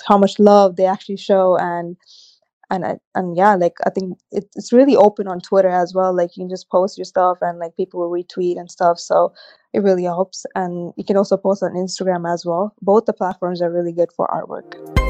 how 0.07 0.17
much 0.17 0.39
love 0.39 0.75
they 0.75 0.85
actually 0.85 1.17
show 1.17 1.57
and 1.57 1.97
and 2.69 2.99
and 3.15 3.35
yeah, 3.35 3.55
like 3.55 3.77
I 3.85 3.89
think 3.89 4.19
it, 4.31 4.45
it's 4.55 4.71
really 4.71 4.95
open 4.95 5.27
on 5.27 5.39
Twitter 5.39 5.69
as 5.69 5.93
well. 5.93 6.15
Like 6.15 6.37
you 6.37 6.43
can 6.43 6.49
just 6.49 6.69
post 6.69 6.97
your 6.97 7.05
stuff 7.05 7.39
and 7.41 7.57
like 7.57 7.75
people 7.75 7.99
will 7.99 8.11
retweet 8.11 8.59
and 8.59 8.69
stuff. 8.69 8.99
So 8.99 9.33
it 9.73 9.79
really 9.79 10.03
helps. 10.03 10.45
And 10.55 10.93
you 10.97 11.03
can 11.03 11.17
also 11.17 11.37
post 11.37 11.63
on 11.63 11.73
Instagram 11.73 12.31
as 12.31 12.45
well. 12.45 12.75
Both 12.81 13.05
the 13.05 13.13
platforms 13.13 13.61
are 13.61 13.71
really 13.71 13.93
good 13.93 14.11
for 14.15 14.27
artwork. 14.27 15.08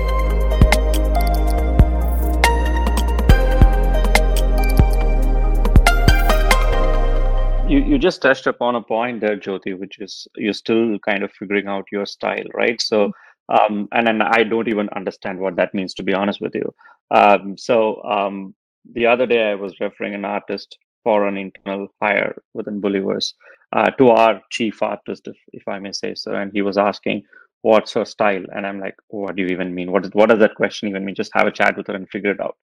You, 7.70 7.84
you 7.86 8.00
just 8.00 8.24
touched 8.24 8.48
upon 8.48 8.76
a 8.76 8.82
point 8.82 9.22
there, 9.22 9.38
Jyothi, 9.38 9.78
which 9.78 10.00
is 10.00 10.28
you're 10.36 10.54
still 10.54 10.98
kind 11.08 11.22
of 11.22 11.32
figuring 11.32 11.68
out 11.68 11.86
your 11.92 12.08
style, 12.08 12.46
right? 12.56 12.82
So, 12.82 13.10
mm-hmm. 13.10 13.74
um, 13.74 13.88
and 13.92 14.08
then 14.08 14.24
I 14.24 14.42
don't 14.44 14.68
even 14.68 14.90
understand 14.96 15.38
what 15.40 15.56
that 15.58 15.76
means, 15.76 15.94
to 15.96 16.04
be 16.04 16.16
honest 16.16 16.42
with 16.42 16.56
you. 16.56 16.74
Um, 17.12 17.56
so, 17.60 18.02
um, 18.02 18.56
the 18.96 19.06
other 19.06 19.28
day 19.28 19.52
I 19.52 19.54
was 19.54 19.80
referring 19.80 20.16
an 20.16 20.26
artist 20.26 20.80
for 21.04 21.28
an 21.28 21.38
internal 21.38 21.90
hire 22.02 22.42
within 22.56 22.82
Bullieverse 22.82 23.34
uh, 23.74 23.92
to 23.92 24.10
our 24.10 24.42
chief 24.50 24.82
artist, 24.82 25.28
if, 25.28 25.38
if 25.54 25.68
I 25.68 25.78
may 25.78 25.92
say 25.92 26.16
so, 26.16 26.34
and 26.34 26.52
he 26.52 26.64
was 26.64 26.80
asking, 26.80 27.22
"What's 27.62 27.94
her 27.94 28.06
style?" 28.06 28.46
And 28.56 28.66
I'm 28.66 28.80
like, 28.80 28.96
"What 29.10 29.36
do 29.36 29.44
you 29.44 29.50
even 29.50 29.76
mean? 29.76 29.92
What, 29.92 30.06
is, 30.06 30.12
what 30.14 30.30
does 30.30 30.40
that 30.40 30.56
question 30.56 30.90
even 30.90 31.06
mean? 31.06 31.14
Just 31.14 31.36
have 31.36 31.46
a 31.46 31.52
chat 31.52 31.78
with 31.78 31.86
her 31.86 31.94
and 31.94 32.10
figure 32.10 32.32
it 32.32 32.42
out." 32.42 32.58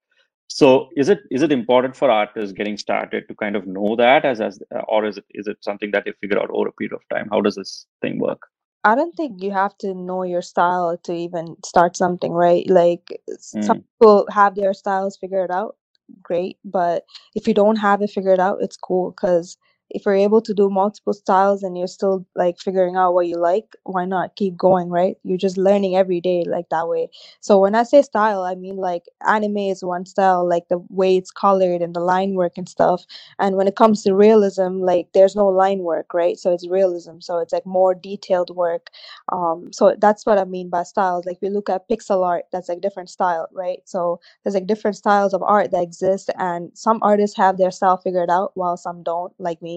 So 0.49 0.88
is 0.97 1.09
it 1.09 1.21
is 1.31 1.43
it 1.43 1.53
important 1.53 1.97
for 1.97 2.11
artists 2.11 2.53
getting 2.53 2.76
started 2.76 3.29
to 3.29 3.35
kind 3.35 3.57
of 3.57 3.67
know 3.67 3.97
that 3.97 4.25
as 4.25 4.41
as 4.41 4.59
or 4.88 5.05
is 5.05 5.19
it 5.19 5.25
is 5.31 5.47
it 5.47 5.59
something 5.61 5.91
that 5.91 6.05
they 6.05 6.12
figure 6.21 6.38
out 6.38 6.50
over 6.50 6.69
a 6.69 6.73
period 6.73 6.93
of 6.93 7.03
time? 7.12 7.29
How 7.31 7.41
does 7.41 7.57
this 7.57 7.87
thing 8.00 8.19
work? 8.19 8.43
I 8.85 8.95
don't 8.95 9.17
think 9.17 9.43
you 9.43 9.50
have 9.50 9.76
to 9.79 9.95
know 9.95 10.23
your 10.23 10.43
style 10.43 10.97
to 11.03 11.12
even 11.12 11.57
start 11.65 11.97
something 11.97 12.33
right? 12.33 12.69
Like 12.69 13.21
mm. 13.29 13.65
some 13.65 13.83
people 13.83 14.29
have 14.31 14.55
their 14.55 14.75
styles 14.75 15.17
figured 15.17 15.50
out 15.50 15.76
great 16.23 16.57
but 16.65 17.05
if 17.35 17.49
you 17.49 17.55
don't 17.55 17.76
have 17.76 18.00
it 18.00 18.11
figured 18.11 18.41
out 18.41 18.59
it's 18.61 18.76
cool 18.76 19.11
because 19.11 19.57
if 19.90 20.05
you're 20.07 20.14
able 20.14 20.43
to 20.43 20.55
do 20.55 20.71
multiple 20.71 21.12
styles 21.14 21.62
and 21.62 21.78
you're 21.78 21.87
still 21.87 22.26
like 22.35 22.59
figuring 22.59 22.97
out 22.97 23.14
what 23.14 23.26
you 23.28 23.37
like, 23.38 23.76
why 23.85 24.05
not 24.05 24.37
keep 24.37 24.57
going, 24.57 24.88
right? 24.90 25.16
You're 25.25 25.38
just 25.38 25.59
learning 25.59 25.97
every 25.97 26.21
day 26.21 26.45
like 26.47 26.69
that 26.71 26.88
way. 26.88 27.09
So 27.40 27.59
when 27.61 27.75
I 27.75 27.85
say 27.85 28.02
style, 28.02 28.43
I 28.43 28.55
mean 28.57 28.76
like 28.76 29.05
anime 29.26 29.59
is 29.59 29.85
one 29.85 30.07
style, 30.07 30.49
like 30.49 30.69
the 30.69 30.78
way 30.90 31.16
it's 31.16 31.31
colored 31.31 31.83
and 31.83 31.95
the 31.95 32.00
line 32.00 32.35
work 32.35 32.59
and 32.59 32.69
stuff. 32.69 33.05
And 33.38 33.57
when 33.57 33.69
it 33.69 33.76
comes 33.76 34.02
to 34.05 34.14
realism, 34.14 34.81
like 34.81 35.09
there's 35.14 35.37
no 35.37 35.47
line 35.49 35.81
work, 35.81 36.14
right? 36.14 36.38
So 36.38 36.52
it's 36.52 36.69
realism. 36.69 37.21
So 37.21 37.38
it's 37.38 37.52
like 37.52 37.66
more 37.66 37.95
detailed 37.95 38.50
work. 38.57 38.90
Um, 39.33 39.71
so 39.73 39.97
that's 40.00 40.26
what 40.26 40.38
I 40.38 40.45
mean 40.45 40.71
by 40.71 40.83
styles. 40.85 41.26
Like 41.26 41.38
we 41.43 41.50
look 41.50 41.71
at 41.71 41.88
pixel 41.88 42.25
art, 42.26 42.45
that's 42.52 42.69
like 42.69 42.81
different 42.81 43.11
style, 43.11 43.49
right? 43.52 43.81
So 43.85 44.21
there's 44.45 44.55
like 44.55 44.66
different 44.66 44.97
styles 44.97 45.35
of 45.35 45.43
art 45.43 45.71
that 45.73 45.83
exist, 45.83 46.31
and 46.38 46.71
some 46.75 46.99
artists 47.02 47.37
have 47.37 47.59
their 47.59 47.71
style 47.71 47.97
figured 47.99 48.31
out, 48.31 48.52
while 48.55 48.76
some 48.76 49.02
don't, 49.02 49.33
like 49.38 49.62
me 49.62 49.75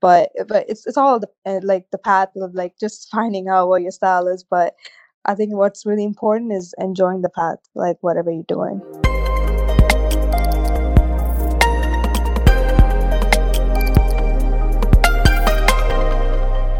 but 0.00 0.30
but 0.46 0.64
it's 0.68 0.86
it's 0.86 0.96
all 0.96 1.20
the 1.20 1.28
uh, 1.46 1.60
like 1.62 1.86
the 1.90 1.98
path 1.98 2.30
of 2.36 2.54
like 2.54 2.74
just 2.78 3.10
finding 3.12 3.48
out 3.48 3.68
what 3.68 3.82
your 3.82 3.90
style 3.90 4.26
is 4.28 4.44
but 4.44 4.74
i 5.24 5.34
think 5.34 5.54
what's 5.54 5.86
really 5.86 6.04
important 6.04 6.52
is 6.52 6.74
enjoying 6.78 7.22
the 7.22 7.30
path 7.30 7.58
like 7.74 7.96
whatever 8.00 8.30
you're 8.30 8.42
doing 8.48 8.80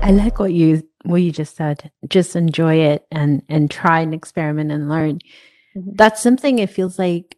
I 0.08 0.10
like 0.12 0.38
what 0.38 0.54
you 0.54 0.88
what 1.04 1.16
you 1.16 1.30
just 1.30 1.54
said. 1.54 1.90
Just 2.08 2.34
enjoy 2.34 2.76
it 2.76 3.06
and 3.12 3.42
and 3.50 3.70
try 3.70 4.00
and 4.00 4.14
experiment 4.14 4.72
and 4.72 4.88
learn. 4.88 5.18
Mm-hmm. 5.76 5.90
That's 5.96 6.22
something 6.22 6.58
it 6.58 6.70
feels 6.70 6.98
like 6.98 7.37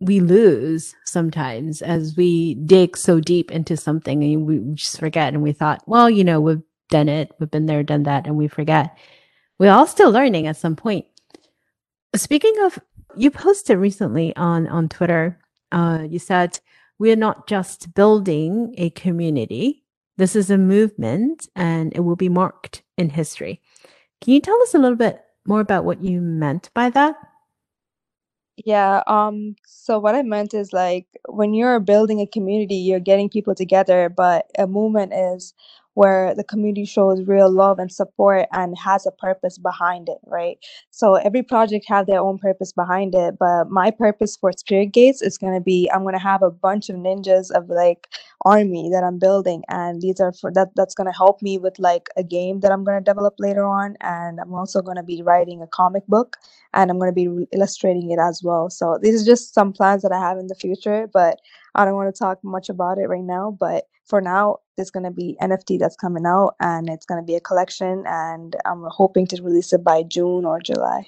we 0.00 0.20
lose 0.20 0.94
sometimes 1.04 1.80
as 1.82 2.16
we 2.16 2.54
dig 2.54 2.96
so 2.96 3.20
deep 3.20 3.50
into 3.50 3.76
something 3.76 4.22
and 4.22 4.46
we 4.46 4.60
just 4.74 4.98
forget 4.98 5.32
and 5.32 5.42
we 5.42 5.52
thought, 5.52 5.82
well, 5.86 6.10
you 6.10 6.24
know, 6.24 6.40
we've 6.40 6.62
done 6.90 7.08
it, 7.08 7.32
we've 7.38 7.50
been 7.50 7.66
there, 7.66 7.82
done 7.82 8.02
that, 8.04 8.26
and 8.26 8.36
we 8.36 8.48
forget. 8.48 8.96
We're 9.58 9.72
all 9.72 9.86
still 9.86 10.10
learning 10.10 10.46
at 10.46 10.56
some 10.56 10.76
point. 10.76 11.06
Speaking 12.14 12.54
of, 12.62 12.78
you 13.16 13.30
posted 13.30 13.78
recently 13.78 14.34
on 14.36 14.66
on 14.68 14.88
Twitter. 14.88 15.38
Uh, 15.72 16.06
you 16.08 16.18
said 16.18 16.58
we 16.98 17.12
are 17.12 17.16
not 17.16 17.46
just 17.46 17.94
building 17.94 18.74
a 18.78 18.90
community. 18.90 19.84
This 20.16 20.36
is 20.36 20.50
a 20.50 20.58
movement, 20.58 21.48
and 21.56 21.92
it 21.94 22.00
will 22.00 22.16
be 22.16 22.28
marked 22.28 22.82
in 22.96 23.10
history. 23.10 23.60
Can 24.20 24.34
you 24.34 24.40
tell 24.40 24.60
us 24.62 24.74
a 24.74 24.78
little 24.78 24.96
bit 24.96 25.20
more 25.46 25.60
about 25.60 25.84
what 25.84 26.02
you 26.02 26.20
meant 26.20 26.70
by 26.74 26.90
that? 26.90 27.16
Yeah, 28.58 29.02
um, 29.08 29.56
so 29.66 29.98
what 29.98 30.14
I 30.14 30.22
meant 30.22 30.54
is 30.54 30.72
like 30.72 31.06
when 31.28 31.54
you're 31.54 31.80
building 31.80 32.20
a 32.20 32.26
community, 32.26 32.76
you're 32.76 33.00
getting 33.00 33.28
people 33.28 33.54
together, 33.54 34.08
but 34.08 34.46
a 34.56 34.66
movement 34.68 35.12
is 35.12 35.54
where 35.94 36.34
the 36.34 36.44
community 36.44 36.84
shows 36.86 37.22
real 37.26 37.50
love 37.52 37.78
and 37.78 37.92
support 37.92 38.46
and 38.52 38.76
has 38.78 39.06
a 39.06 39.12
purpose 39.12 39.58
behind 39.58 40.08
it, 40.08 40.18
right? 40.26 40.58
So 40.90 41.16
every 41.16 41.42
project 41.42 41.86
have 41.88 42.06
their 42.06 42.20
own 42.20 42.38
purpose 42.38 42.72
behind 42.72 43.14
it, 43.14 43.36
but 43.38 43.70
my 43.70 43.90
purpose 43.90 44.36
for 44.36 44.52
Spirit 44.52 44.92
Gates 44.92 45.22
is 45.22 45.38
going 45.38 45.54
to 45.54 45.60
be 45.60 45.90
I'm 45.94 46.02
going 46.02 46.14
to 46.14 46.20
have 46.20 46.42
a 46.42 46.50
bunch 46.52 46.90
of 46.90 46.96
ninjas 46.96 47.50
of 47.52 47.68
like 47.70 48.08
army 48.46 48.90
that 48.92 49.04
I'm 49.04 49.18
building 49.18 49.62
and 49.68 50.02
these 50.02 50.20
are 50.20 50.32
for 50.32 50.52
that 50.52 50.70
that's 50.76 50.94
going 50.94 51.10
to 51.12 51.16
help 51.16 51.42
me 51.42 51.58
with 51.58 51.78
like 51.78 52.08
a 52.16 52.24
game 52.24 52.60
that 52.60 52.72
I'm 52.72 52.84
going 52.84 52.98
to 52.98 53.04
develop 53.04 53.34
later 53.38 53.66
on 53.66 53.96
and 54.00 54.40
I'm 54.40 54.54
also 54.54 54.82
going 54.82 54.96
to 54.98 55.04
be 55.04 55.22
writing 55.22 55.62
a 55.62 55.66
comic 55.68 56.06
book 56.08 56.38
and 56.74 56.90
I'm 56.90 56.98
going 56.98 57.10
to 57.10 57.14
be 57.14 57.28
re- 57.28 57.48
illustrating 57.52 58.10
it 58.12 58.20
as 58.20 58.42
well. 58.44 58.70
So 58.70 58.98
these 59.02 59.22
are 59.22 59.26
just 59.26 59.54
some 59.54 59.72
plans 59.74 60.02
that 60.02 60.12
I 60.12 60.20
have 60.20 60.38
in 60.38 60.48
the 60.48 60.56
future, 60.56 61.08
but 61.12 61.40
I 61.74 61.84
don't 61.84 61.96
want 61.96 62.14
to 62.14 62.18
talk 62.18 62.40
much 62.44 62.68
about 62.70 62.98
it 62.98 63.08
right 63.08 63.24
now, 63.24 63.56
but 63.58 63.84
for 64.06 64.20
now, 64.20 64.58
there's 64.76 64.90
going 64.90 65.04
to 65.04 65.10
be 65.10 65.36
NFT 65.40 65.78
that's 65.78 65.96
coming 65.96 66.26
out 66.26 66.54
and 66.60 66.88
it's 66.88 67.06
going 67.06 67.20
to 67.20 67.26
be 67.26 67.34
a 67.34 67.40
collection. 67.40 68.04
And 68.06 68.56
I'm 68.64 68.84
hoping 68.88 69.26
to 69.28 69.42
release 69.42 69.72
it 69.72 69.82
by 69.82 70.02
June 70.02 70.44
or 70.44 70.60
July. 70.60 71.06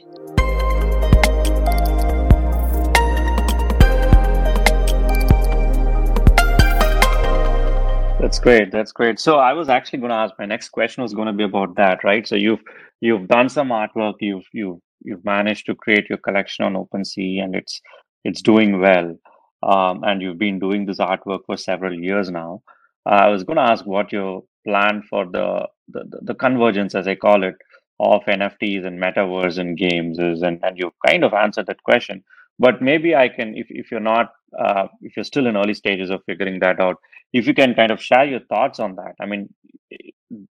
That's 8.21 8.39
great. 8.39 8.73
That's 8.73 8.93
great. 8.93 9.21
So 9.21 9.39
I 9.39 9.53
was 9.53 9.69
actually 9.69 10.01
going 10.01 10.11
to 10.11 10.17
ask. 10.17 10.35
My 10.39 10.47
next 10.47 10.71
question 10.71 11.03
was 11.03 11.15
going 11.15 11.27
to 11.27 11.33
be 11.33 11.45
about 11.45 11.77
that, 11.77 12.03
right? 12.03 12.27
So 12.27 12.35
you've 12.35 12.63
you've 13.01 13.29
done 13.29 13.49
some 13.49 13.69
artwork. 13.69 14.15
You've 14.21 14.47
you've 14.53 14.81
you've 15.03 15.25
managed 15.25 15.67
to 15.67 15.75
create 15.75 16.09
your 16.09 16.19
collection 16.19 16.65
on 16.65 16.75
OpenSea, 16.75 17.45
and 17.45 17.55
it's 17.55 17.81
it's 18.25 18.43
doing 18.43 18.81
well 18.81 19.17
um, 19.63 20.05
and 20.05 20.23
you've 20.23 20.39
been 20.39 20.59
doing 20.59 20.87
this 20.87 20.99
artwork 20.99 21.41
for 21.47 21.57
several 21.57 21.95
years 21.95 22.31
now. 22.31 22.63
Uh, 23.07 23.21
I 23.27 23.29
was 23.29 23.45
going 23.45 23.57
to 23.57 23.63
ask 23.63 23.87
what 23.87 24.13
your 24.13 24.45
plan 24.67 25.03
for 25.09 25.27
the, 25.27 25.69
the 25.89 26.05
the 26.23 26.35
convergence, 26.35 26.95
as 26.95 27.07
I 27.07 27.15
call 27.15 27.45
it, 27.45 27.55
of 28.01 28.23
NFTs 28.25 28.85
and 28.87 29.01
metaverse 29.01 29.59
and 29.59 29.77
games 29.79 30.19
is, 30.19 30.43
and, 30.43 30.61
and 30.63 30.77
you 30.79 30.93
kind 31.07 31.25
of 31.25 31.33
answered 31.33 31.67
that 31.67 31.83
question. 31.85 32.25
But 32.59 32.83
maybe 32.83 33.15
I 33.15 33.29
can, 33.29 33.55
if, 33.57 33.67
if 33.71 33.91
you're 33.91 34.01
not, 34.01 34.33
uh, 34.59 34.89
if 35.03 35.17
you're 35.17 35.25
still 35.25 35.47
in 35.47 35.57
early 35.57 35.75
stages 35.75 36.11
of 36.11 36.23
figuring 36.27 36.61
that 36.61 36.81
out, 36.81 36.97
if 37.33 37.47
you 37.47 37.55
can 37.55 37.75
kind 37.75 37.93
of 37.93 38.03
share 38.03 38.25
your 38.25 38.41
thoughts 38.41 38.81
on 38.81 38.97
that. 38.97 39.15
I 39.21 39.27
mean, 39.27 39.49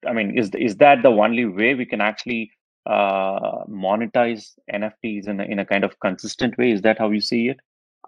I 0.08 0.14
mean, 0.14 0.38
is 0.38 0.52
is 0.56 0.78
that 0.78 1.02
the 1.02 1.10
only 1.10 1.46
way 1.46 1.74
we 1.74 1.86
can 1.86 2.02
actually 2.02 2.52
uh, 2.86 3.64
monetize 3.70 4.52
NFTs 4.72 5.28
in 5.28 5.40
a, 5.40 5.44
in 5.44 5.60
a 5.60 5.66
kind 5.66 5.84
of 5.84 6.00
consistent 6.00 6.58
way? 6.58 6.72
Is 6.72 6.82
that 6.82 7.00
how 7.00 7.10
you 7.10 7.22
see 7.22 7.50
it? 7.50 7.60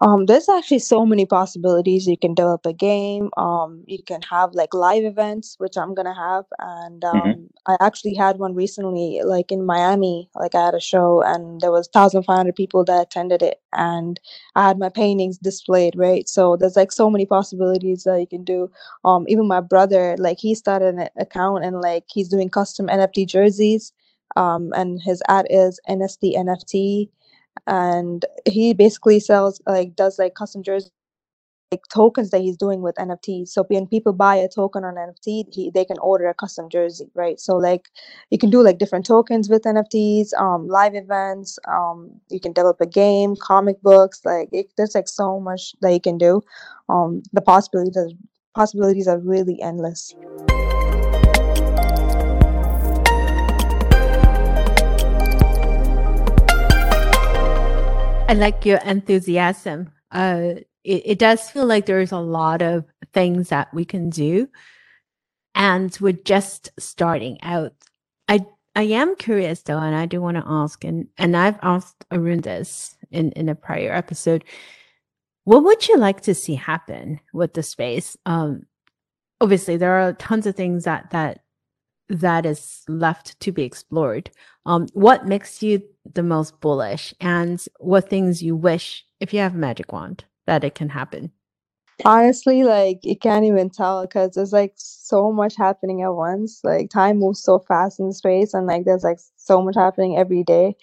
Um, 0.02 0.26
there's 0.26 0.48
actually 0.48 0.80
so 0.80 1.06
many 1.06 1.24
possibilities. 1.24 2.06
You 2.06 2.18
can 2.18 2.34
develop 2.34 2.66
a 2.66 2.72
game. 2.74 3.30
Um, 3.36 3.82
you 3.86 4.02
can 4.02 4.20
have 4.30 4.54
like 4.54 4.74
live 4.74 5.04
events, 5.04 5.54
which 5.58 5.76
I'm 5.78 5.94
gonna 5.94 6.14
have, 6.14 6.44
and 6.58 7.02
hmm 7.12 7.32
um, 7.32 7.48
I 7.66 7.76
actually 7.80 8.14
had 8.14 8.38
one 8.38 8.54
recently, 8.54 9.20
like 9.24 9.50
in 9.50 9.64
Miami. 9.64 10.28
Like 10.34 10.54
I 10.54 10.66
had 10.66 10.74
a 10.74 10.80
show, 10.80 11.22
and 11.22 11.60
there 11.62 11.70
was 11.72 11.88
1,500 11.92 12.54
people 12.56 12.84
that 12.84 13.02
attended 13.06 13.42
it, 13.42 13.60
and 13.72 14.20
I 14.54 14.66
had 14.68 14.78
my 14.78 14.90
paintings 14.90 15.38
displayed. 15.38 15.94
Right, 15.96 16.28
so 16.28 16.56
there's 16.56 16.76
like 16.76 16.92
so 16.92 17.08
many 17.10 17.24
possibilities 17.24 18.04
that 18.04 18.20
you 18.20 18.26
can 18.26 18.44
do. 18.44 18.70
Um, 19.04 19.24
even 19.28 19.48
my 19.48 19.60
brother, 19.60 20.14
like 20.18 20.38
he 20.40 20.54
started 20.54 20.94
an 20.94 21.08
account, 21.18 21.64
and 21.64 21.80
like 21.80 22.04
he's 22.08 22.28
doing 22.28 22.50
custom 22.50 22.88
NFT 22.90 23.24
jerseys. 23.24 23.92
Um, 24.36 24.72
and 24.74 25.00
his 25.02 25.22
ad 25.28 25.46
is 25.50 25.80
NSD 25.88 26.36
NFT 26.36 27.10
and 27.66 28.24
he 28.46 28.74
basically 28.74 29.20
sells 29.20 29.60
like 29.66 29.96
does 29.96 30.18
like 30.18 30.34
custom 30.34 30.62
jerseys 30.62 30.90
like 31.72 31.82
tokens 31.92 32.30
that 32.30 32.40
he's 32.40 32.56
doing 32.56 32.80
with 32.80 32.94
NFTs. 32.94 33.48
So 33.48 33.64
when 33.64 33.86
people 33.86 34.12
buy 34.12 34.36
a 34.36 34.48
token 34.48 34.84
on 34.84 34.94
NFT, 34.94 35.52
he, 35.52 35.70
they 35.70 35.84
can 35.84 35.98
order 35.98 36.28
a 36.28 36.34
custom 36.34 36.68
jersey, 36.68 37.10
right? 37.14 37.40
So 37.40 37.56
like 37.56 37.88
you 38.30 38.38
can 38.38 38.50
do 38.50 38.62
like 38.62 38.78
different 38.78 39.04
tokens 39.04 39.48
with 39.48 39.64
NFTs, 39.64 40.32
um, 40.38 40.68
live 40.68 40.94
events, 40.94 41.58
um, 41.66 42.12
you 42.30 42.38
can 42.38 42.52
develop 42.52 42.80
a 42.80 42.86
game, 42.86 43.34
comic 43.40 43.82
books, 43.82 44.20
like 44.24 44.48
it, 44.52 44.66
there's 44.76 44.94
like 44.94 45.08
so 45.08 45.40
much 45.40 45.74
that 45.80 45.92
you 45.92 46.00
can 46.00 46.18
do. 46.18 46.40
Um, 46.88 47.22
the 47.32 47.42
possibilities 47.42 48.14
possibilities 48.54 49.08
are 49.08 49.18
really 49.18 49.60
endless. 49.60 50.14
I 58.28 58.34
like 58.34 58.66
your 58.66 58.78
enthusiasm. 58.78 59.92
Uh, 60.10 60.54
it, 60.82 61.02
it 61.04 61.18
does 61.18 61.48
feel 61.48 61.64
like 61.64 61.86
there's 61.86 62.10
a 62.10 62.18
lot 62.18 62.60
of 62.60 62.84
things 63.12 63.50
that 63.50 63.72
we 63.72 63.84
can 63.84 64.10
do, 64.10 64.48
and 65.54 65.96
we're 66.00 66.12
just 66.12 66.70
starting 66.76 67.38
out. 67.42 67.72
I 68.28 68.44
I 68.74 68.82
am 68.82 69.14
curious 69.14 69.62
though, 69.62 69.78
and 69.78 69.94
I 69.94 70.06
do 70.06 70.20
want 70.20 70.38
to 70.38 70.44
ask, 70.44 70.82
and 70.82 71.06
and 71.18 71.36
I've 71.36 71.58
asked 71.62 72.04
Arun 72.10 72.40
this 72.40 72.96
in 73.12 73.30
in 73.32 73.48
a 73.48 73.54
prior 73.54 73.92
episode. 73.92 74.44
What 75.44 75.62
would 75.62 75.86
you 75.86 75.96
like 75.96 76.22
to 76.22 76.34
see 76.34 76.56
happen 76.56 77.20
with 77.32 77.54
the 77.54 77.62
space? 77.62 78.16
Um, 78.26 78.66
obviously, 79.40 79.76
there 79.76 80.00
are 80.00 80.12
tons 80.14 80.46
of 80.46 80.56
things 80.56 80.82
that 80.82 81.10
that 81.10 81.42
that 82.08 82.46
is 82.46 82.82
left 82.88 83.38
to 83.40 83.52
be 83.52 83.62
explored. 83.62 84.30
Um, 84.64 84.86
what 84.92 85.26
makes 85.26 85.62
you 85.62 85.82
the 86.14 86.22
most 86.22 86.60
bullish, 86.60 87.14
and 87.20 87.64
what 87.78 88.08
things 88.08 88.42
you 88.42 88.56
wish, 88.56 89.04
if 89.20 89.32
you 89.32 89.40
have 89.40 89.54
a 89.54 89.58
magic 89.58 89.92
wand, 89.92 90.24
that 90.46 90.64
it 90.64 90.74
can 90.74 90.88
happen? 90.88 91.32
Honestly, 92.04 92.62
like 92.62 93.00
you 93.02 93.16
can't 93.16 93.44
even 93.44 93.70
tell 93.70 94.02
because 94.02 94.34
there's 94.34 94.52
like 94.52 94.74
so 94.76 95.32
much 95.32 95.56
happening 95.56 96.02
at 96.02 96.14
once. 96.14 96.60
Like 96.62 96.90
time 96.90 97.18
moves 97.18 97.42
so 97.42 97.58
fast 97.58 97.98
in 98.00 98.12
space, 98.12 98.54
and 98.54 98.66
like 98.66 98.84
there's 98.84 99.04
like 99.04 99.18
so 99.36 99.62
much 99.62 99.76
happening 99.76 100.18
every 100.18 100.44
day. 100.44 100.76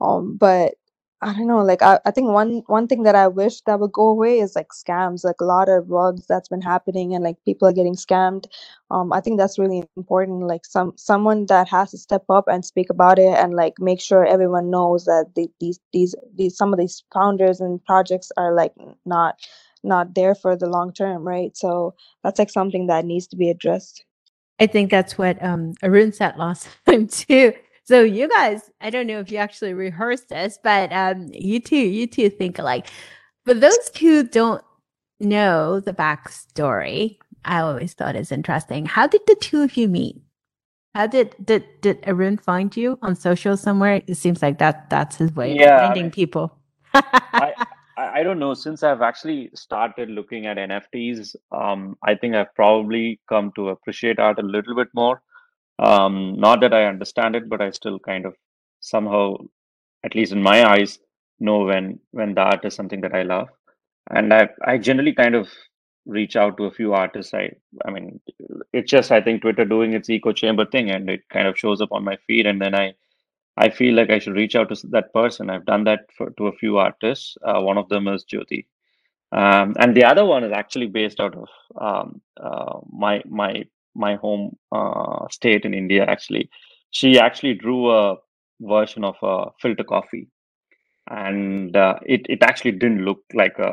Um, 0.00 0.36
but 0.36 0.74
I 1.22 1.32
don't 1.32 1.46
know, 1.46 1.62
like 1.64 1.80
I, 1.80 1.98
I 2.04 2.10
think 2.10 2.28
one 2.30 2.62
one 2.66 2.86
thing 2.86 3.04
that 3.04 3.14
I 3.14 3.26
wish 3.26 3.62
that 3.62 3.80
would 3.80 3.92
go 3.92 4.08
away 4.08 4.38
is 4.38 4.54
like 4.54 4.68
scams, 4.68 5.24
like 5.24 5.40
a 5.40 5.46
lot 5.46 5.68
of 5.68 5.88
rugs 5.88 6.26
that's 6.26 6.48
been 6.48 6.60
happening 6.60 7.14
and 7.14 7.24
like 7.24 7.42
people 7.44 7.66
are 7.66 7.72
getting 7.72 7.94
scammed. 7.94 8.44
Um, 8.90 9.12
I 9.14 9.20
think 9.22 9.38
that's 9.38 9.58
really 9.58 9.84
important. 9.96 10.46
Like 10.46 10.66
some 10.66 10.92
someone 10.96 11.46
that 11.46 11.68
has 11.68 11.92
to 11.92 11.98
step 11.98 12.24
up 12.28 12.44
and 12.48 12.66
speak 12.66 12.90
about 12.90 13.18
it 13.18 13.32
and 13.38 13.54
like 13.54 13.74
make 13.80 14.00
sure 14.00 14.26
everyone 14.26 14.70
knows 14.70 15.06
that 15.06 15.32
the, 15.34 15.48
these 15.58 15.80
these 15.94 16.14
these 16.34 16.54
some 16.56 16.74
of 16.74 16.78
these 16.78 17.02
founders 17.14 17.60
and 17.60 17.82
projects 17.86 18.30
are 18.36 18.54
like 18.54 18.74
not 19.06 19.36
not 19.82 20.14
there 20.14 20.34
for 20.34 20.54
the 20.54 20.68
long 20.68 20.92
term, 20.92 21.26
right? 21.26 21.56
So 21.56 21.94
that's 22.22 22.38
like 22.38 22.50
something 22.50 22.88
that 22.88 23.06
needs 23.06 23.26
to 23.28 23.36
be 23.36 23.48
addressed. 23.48 24.04
I 24.58 24.66
think 24.66 24.90
that's 24.90 25.16
what 25.16 25.42
um, 25.42 25.72
Arun 25.82 26.12
said 26.12 26.36
last 26.36 26.68
time 26.86 27.06
too. 27.06 27.54
So 27.86 28.02
you 28.02 28.28
guys, 28.28 28.70
I 28.80 28.90
don't 28.90 29.08
know 29.08 29.20
if 29.20 29.32
you 29.32 29.38
actually 29.38 29.74
rehearsed 29.74 30.30
this, 30.30 30.58
but 30.62 30.92
um, 30.92 31.28
you 31.32 31.60
two, 31.60 31.76
you 31.76 32.08
two 32.08 32.30
think 32.30 32.58
alike. 32.58 32.88
For 33.46 33.54
those 33.54 33.90
who 34.00 34.24
don't 34.24 34.62
know 35.20 35.80
the 35.80 35.94
backstory, 35.94 37.18
I 37.44 37.60
always 37.60 37.94
thought 37.94 38.16
it's 38.16 38.32
interesting. 38.32 38.86
How 38.86 39.08
did 39.08 39.22
the 39.26 39.36
two 39.36 39.62
of 39.62 39.76
you 39.76 39.88
meet? 39.88 40.16
How 40.94 41.06
did 41.08 41.36
did 41.44 41.64
did 41.82 42.00
Arun 42.06 42.38
find 42.38 42.76
you 42.76 42.98
on 43.02 43.16
social 43.16 43.56
somewhere? 43.56 44.02
It 44.08 44.16
seems 44.16 44.42
like 44.42 44.58
that 44.58 44.90
that's 44.90 45.16
his 45.16 45.34
way 45.36 45.54
Yeah, 45.54 45.70
of 45.70 45.74
I 45.92 45.96
finding 45.96 46.10
mean, 46.10 46.12
people. 46.12 46.58
I, 47.38 47.54
I 47.96 48.20
I 48.20 48.22
don't 48.24 48.38
know. 48.38 48.54
Since 48.54 48.82
I've 48.82 49.02
actually 49.02 49.50
started 49.54 50.10
looking 50.10 50.46
at 50.46 50.58
NFTs, 50.58 51.36
um, 51.52 51.96
I 52.04 52.14
think 52.14 52.34
I've 52.34 52.54
probably 52.54 53.20
come 53.28 53.52
to 53.56 53.70
appreciate 53.70 54.18
art 54.18 54.38
a 54.38 54.42
little 54.42 54.74
bit 54.76 54.88
more. 54.94 55.22
Um, 55.78 56.38
not 56.38 56.60
that 56.60 56.74
I 56.74 56.86
understand 56.86 57.36
it, 57.36 57.48
but 57.48 57.60
I 57.60 57.70
still 57.70 57.98
kind 57.98 58.26
of 58.26 58.34
somehow, 58.80 59.36
at 60.04 60.14
least 60.14 60.32
in 60.32 60.42
my 60.42 60.64
eyes, 60.64 60.98
know 61.40 61.64
when 61.64 62.00
when 62.12 62.34
the 62.34 62.42
art 62.42 62.64
is 62.64 62.74
something 62.74 63.00
that 63.02 63.14
I 63.14 63.22
love. 63.22 63.48
And 64.10 64.32
I 64.32 64.48
I 64.64 64.78
generally 64.78 65.14
kind 65.14 65.34
of 65.34 65.48
reach 66.06 66.36
out 66.36 66.56
to 66.56 66.64
a 66.64 66.70
few 66.72 66.94
artists. 66.94 67.34
I 67.34 67.50
I 67.86 67.90
mean, 67.90 68.20
it's 68.72 68.90
just 68.90 69.12
I 69.12 69.20
think 69.20 69.42
Twitter 69.42 69.64
doing 69.64 69.92
its 69.94 70.10
echo 70.10 70.32
chamber 70.32 70.66
thing, 70.66 70.90
and 70.90 71.10
it 71.10 71.28
kind 71.30 71.48
of 71.48 71.58
shows 71.58 71.80
up 71.80 71.92
on 71.92 72.04
my 72.04 72.16
feed, 72.26 72.46
and 72.46 72.60
then 72.60 72.74
I 72.74 72.94
I 73.56 73.70
feel 73.70 73.94
like 73.94 74.10
I 74.10 74.18
should 74.18 74.36
reach 74.36 74.56
out 74.56 74.68
to 74.74 74.86
that 74.88 75.12
person. 75.14 75.50
I've 75.50 75.66
done 75.66 75.84
that 75.84 76.00
for, 76.16 76.30
to 76.30 76.46
a 76.48 76.52
few 76.56 76.78
artists. 76.78 77.36
Uh, 77.44 77.60
one 77.62 77.78
of 77.78 77.88
them 77.88 78.08
is 78.08 78.24
Jyothi, 78.24 78.66
um, 79.32 79.74
and 79.78 79.96
the 79.96 80.04
other 80.04 80.24
one 80.24 80.44
is 80.44 80.52
actually 80.52 80.86
based 80.86 81.20
out 81.20 81.36
of 81.36 81.48
um, 81.80 82.20
uh, 82.42 82.80
my 82.90 83.22
my 83.28 83.64
my 83.96 84.16
home 84.16 84.56
uh, 84.72 85.28
state 85.30 85.64
in 85.64 85.74
India. 85.74 86.04
Actually, 86.04 86.50
she 86.90 87.18
actually 87.18 87.54
drew 87.54 87.90
a 87.90 88.16
version 88.60 89.04
of 89.04 89.16
a 89.22 89.50
filter 89.60 89.84
coffee, 89.84 90.28
and 91.10 91.76
uh, 91.76 91.98
it 92.04 92.22
it 92.28 92.42
actually 92.42 92.72
didn't 92.72 93.04
look 93.04 93.20
like 93.34 93.58
a 93.58 93.72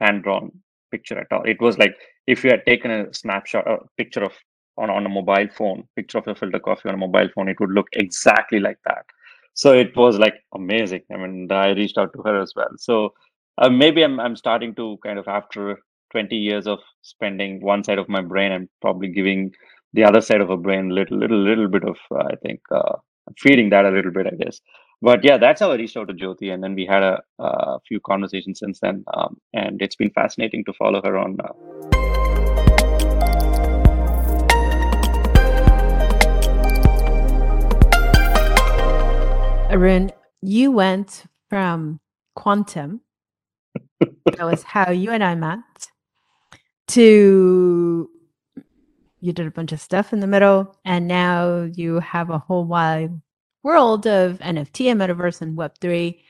hand 0.00 0.22
drawn 0.24 0.50
picture 0.90 1.18
at 1.18 1.32
all. 1.32 1.42
It 1.44 1.60
was 1.60 1.78
like 1.78 1.96
if 2.26 2.44
you 2.44 2.50
had 2.50 2.66
taken 2.66 2.90
a 2.90 3.12
snapshot, 3.14 3.66
a 3.68 3.78
picture 3.96 4.24
of 4.24 4.32
on, 4.76 4.90
on 4.90 5.06
a 5.06 5.08
mobile 5.08 5.48
phone, 5.56 5.84
picture 5.96 6.18
of 6.18 6.28
a 6.28 6.34
filter 6.34 6.58
coffee 6.58 6.88
on 6.88 6.94
a 6.94 6.98
mobile 6.98 7.28
phone, 7.34 7.48
it 7.48 7.60
would 7.60 7.70
look 7.70 7.88
exactly 7.92 8.60
like 8.60 8.78
that. 8.84 9.04
So 9.54 9.72
it 9.72 9.96
was 9.96 10.18
like 10.18 10.34
amazing. 10.54 11.02
I 11.12 11.16
mean, 11.16 11.50
I 11.50 11.70
reached 11.70 11.98
out 11.98 12.12
to 12.14 12.22
her 12.22 12.40
as 12.40 12.52
well. 12.56 12.70
So 12.78 13.14
uh, 13.58 13.68
maybe 13.68 14.02
I'm 14.02 14.18
I'm 14.20 14.36
starting 14.36 14.74
to 14.76 14.98
kind 15.04 15.18
of 15.18 15.28
after 15.28 15.78
20 16.14 16.36
years 16.36 16.68
of 16.68 16.78
spending 17.02 17.60
one 17.60 17.82
side 17.82 17.98
of 17.98 18.08
my 18.08 18.20
brain, 18.20 18.52
I'm 18.52 18.68
probably 18.80 19.08
giving 19.08 19.52
the 19.94 20.04
other 20.04 20.20
side 20.20 20.40
of 20.40 20.48
a 20.48 20.56
brain 20.56 20.90
little 20.90 21.18
little 21.18 21.42
little 21.42 21.66
bit 21.66 21.82
of 21.82 21.96
uh, 22.12 22.28
I 22.30 22.36
think 22.36 22.60
uh, 22.70 22.96
feeding 23.36 23.70
that 23.70 23.84
a 23.84 23.90
little 23.90 24.12
bit, 24.12 24.28
I 24.28 24.36
guess. 24.36 24.60
But 25.02 25.24
yeah, 25.24 25.38
that's 25.38 25.60
how 25.60 25.72
I 25.72 25.74
reached 25.74 25.96
out 25.96 26.06
to 26.06 26.14
Jyothi, 26.14 26.54
and 26.54 26.62
then 26.62 26.76
we 26.76 26.86
had 26.86 27.02
a, 27.02 27.20
a 27.40 27.80
few 27.80 27.98
conversations 27.98 28.60
since 28.60 28.78
then, 28.78 29.04
um, 29.12 29.38
and 29.52 29.82
it's 29.82 29.96
been 29.96 30.10
fascinating 30.10 30.64
to 30.66 30.72
follow 30.74 31.02
her 31.04 31.18
on. 31.18 31.36
Uh, 31.40 31.52
Arun, 39.74 40.12
you 40.42 40.70
went 40.70 41.24
from 41.50 41.98
quantum, 42.36 43.00
that 44.00 44.44
was 44.44 44.62
how 44.62 44.92
you 44.92 45.10
and 45.10 45.24
I 45.24 45.34
met, 45.34 45.90
to 46.88 48.10
you 49.20 49.32
did 49.32 49.46
a 49.46 49.50
bunch 49.50 49.72
of 49.72 49.80
stuff 49.80 50.12
in 50.12 50.20
the 50.20 50.26
middle, 50.26 50.76
and 50.84 51.08
now 51.08 51.62
you 51.62 51.98
have 52.00 52.28
a 52.28 52.38
whole 52.38 52.66
wide 52.66 53.10
world 53.62 54.06
of 54.06 54.38
NFT 54.38 54.90
and 54.90 55.00
metaverse 55.00 55.40
and 55.40 55.56
Web3 55.56 56.20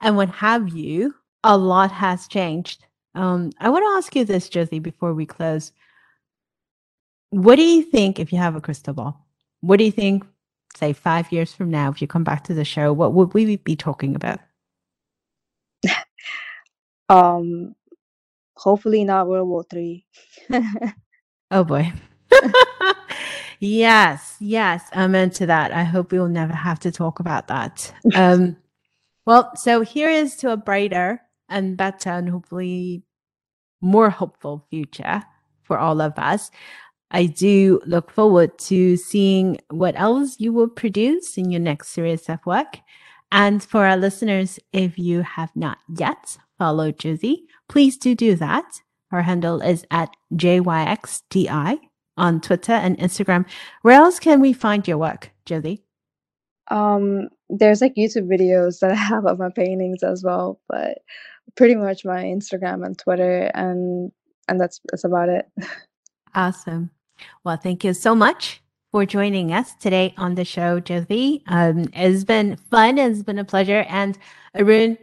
and 0.00 0.16
what 0.16 0.30
have 0.30 0.70
you. 0.70 1.14
A 1.44 1.56
lot 1.56 1.92
has 1.92 2.28
changed. 2.28 2.86
Um, 3.14 3.50
I 3.58 3.68
want 3.68 3.82
to 3.82 3.96
ask 3.98 4.16
you 4.16 4.24
this, 4.24 4.48
Josie, 4.48 4.78
before 4.78 5.12
we 5.12 5.26
close. 5.26 5.72
What 7.30 7.56
do 7.56 7.62
you 7.62 7.82
think 7.82 8.18
if 8.18 8.32
you 8.32 8.38
have 8.38 8.56
a 8.56 8.60
crystal 8.60 8.94
ball? 8.94 9.26
What 9.60 9.78
do 9.78 9.84
you 9.84 9.92
think, 9.92 10.24
say, 10.76 10.92
five 10.92 11.30
years 11.30 11.52
from 11.52 11.70
now, 11.70 11.90
if 11.90 12.00
you 12.00 12.08
come 12.08 12.24
back 12.24 12.44
to 12.44 12.54
the 12.54 12.64
show, 12.64 12.92
what 12.92 13.12
would 13.12 13.34
we 13.34 13.56
be 13.56 13.76
talking 13.76 14.14
about? 14.16 14.40
Um, 17.08 17.74
hopefully 18.62 19.04
not 19.04 19.28
World 19.28 19.48
War 19.48 19.64
Three. 19.68 20.06
Oh 21.52 21.64
boy. 21.64 21.92
yes, 23.60 24.36
yes, 24.40 24.88
I'm 24.94 25.14
into 25.14 25.44
that. 25.44 25.70
I 25.70 25.82
hope 25.82 26.10
we 26.10 26.18
will 26.18 26.28
never 26.28 26.54
have 26.54 26.80
to 26.80 26.90
talk 26.90 27.20
about 27.20 27.48
that. 27.48 27.92
Um, 28.14 28.56
well, 29.26 29.54
so 29.54 29.82
here 29.82 30.08
is 30.08 30.34
to 30.36 30.50
a 30.50 30.56
brighter 30.56 31.20
and 31.50 31.76
better 31.76 32.08
and 32.10 32.28
hopefully 32.28 33.04
more 33.82 34.08
hopeful 34.08 34.66
future 34.70 35.22
for 35.62 35.78
all 35.78 36.00
of 36.00 36.18
us. 36.18 36.50
I 37.10 37.26
do 37.26 37.82
look 37.84 38.10
forward 38.10 38.58
to 38.60 38.96
seeing 38.96 39.58
what 39.68 39.94
else 40.00 40.36
you 40.40 40.54
will 40.54 40.68
produce 40.68 41.36
in 41.36 41.50
your 41.50 41.60
next 41.60 41.88
series 41.90 42.28
of 42.30 42.44
work. 42.46 42.78
And 43.30 43.62
for 43.62 43.84
our 43.84 43.98
listeners, 43.98 44.58
if 44.72 44.98
you 44.98 45.20
have 45.20 45.54
not 45.54 45.78
yet 45.94 46.38
followed 46.62 46.96
Josie, 46.96 47.42
please 47.68 47.96
do 47.96 48.14
do 48.14 48.36
that. 48.36 48.64
Her 49.10 49.22
handle 49.22 49.60
is 49.60 49.84
at 49.90 50.14
JYXDI 50.34 51.80
on 52.16 52.40
Twitter 52.40 52.70
and 52.70 52.96
Instagram. 52.98 53.46
Where 53.82 53.96
else 53.96 54.20
can 54.20 54.40
we 54.40 54.52
find 54.52 54.86
your 54.86 54.96
work, 54.96 55.32
Josie? 55.44 55.82
Um, 56.70 57.30
there's 57.48 57.80
like 57.80 57.96
YouTube 57.96 58.28
videos 58.28 58.78
that 58.78 58.92
I 58.92 58.94
have 58.94 59.26
of 59.26 59.40
my 59.40 59.50
paintings 59.50 60.04
as 60.04 60.22
well, 60.22 60.60
but 60.68 60.98
pretty 61.56 61.74
much 61.74 62.04
my 62.04 62.22
Instagram 62.22 62.86
and 62.86 62.96
Twitter 62.96 63.50
and 63.54 64.12
and 64.46 64.60
that's 64.60 64.80
that's 64.92 65.02
about 65.02 65.28
it. 65.28 65.46
Awesome. 66.36 66.90
Well, 67.42 67.56
thank 67.56 67.82
you 67.82 67.92
so 67.92 68.14
much 68.14 68.62
for 68.92 69.04
joining 69.04 69.52
us 69.52 69.74
today 69.80 70.14
on 70.16 70.36
the 70.36 70.44
show, 70.44 70.78
Josie. 70.78 71.42
Um, 71.48 71.86
it's 71.92 72.22
been 72.22 72.56
fun. 72.70 72.98
It's 72.98 73.24
been 73.24 73.40
a 73.40 73.44
pleasure. 73.44 73.84
And 73.88 74.16
Arun, 74.54 74.96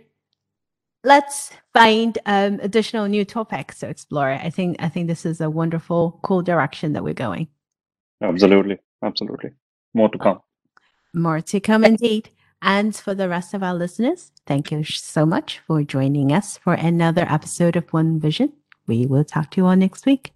let's 1.04 1.52
find 1.74 2.18
um, 2.26 2.60
additional 2.62 3.08
new 3.08 3.26
topics 3.26 3.80
to 3.80 3.88
explore. 3.88 4.32
I 4.32 4.50
think 4.50 4.78
I 4.80 4.90
think 4.90 5.08
this 5.08 5.26
is 5.26 5.42
a 5.42 5.50
wonderful, 5.50 6.20
cool 6.24 6.42
direction 6.42 6.94
that 6.94 7.04
we're 7.04 7.14
going. 7.14 7.48
absolutely, 8.22 8.78
absolutely. 9.04 9.52
More 9.94 10.10
to 10.10 10.18
come. 10.18 10.40
More 11.14 11.42
to 11.42 11.60
come 11.60 11.84
indeed. 11.84 12.30
And 12.62 12.96
for 12.96 13.16
the 13.16 13.30
rest 13.30 13.54
of 13.54 13.64
our 13.64 13.74
listeners, 13.74 14.32
thank 14.46 14.72
you 14.72 14.84
so 14.84 15.26
much 15.26 15.60
for 15.66 15.82
joining 15.84 16.32
us 16.34 16.58
for 16.58 16.74
another 16.74 17.26
episode 17.30 17.78
of 17.78 17.92
One 17.94 18.20
Vision. 18.20 18.52
We 18.86 19.06
will 19.06 19.24
talk 19.24 19.52
to 19.52 19.62
you 19.62 19.68
all 19.68 19.76
next 19.76 20.06
week. 20.06 20.34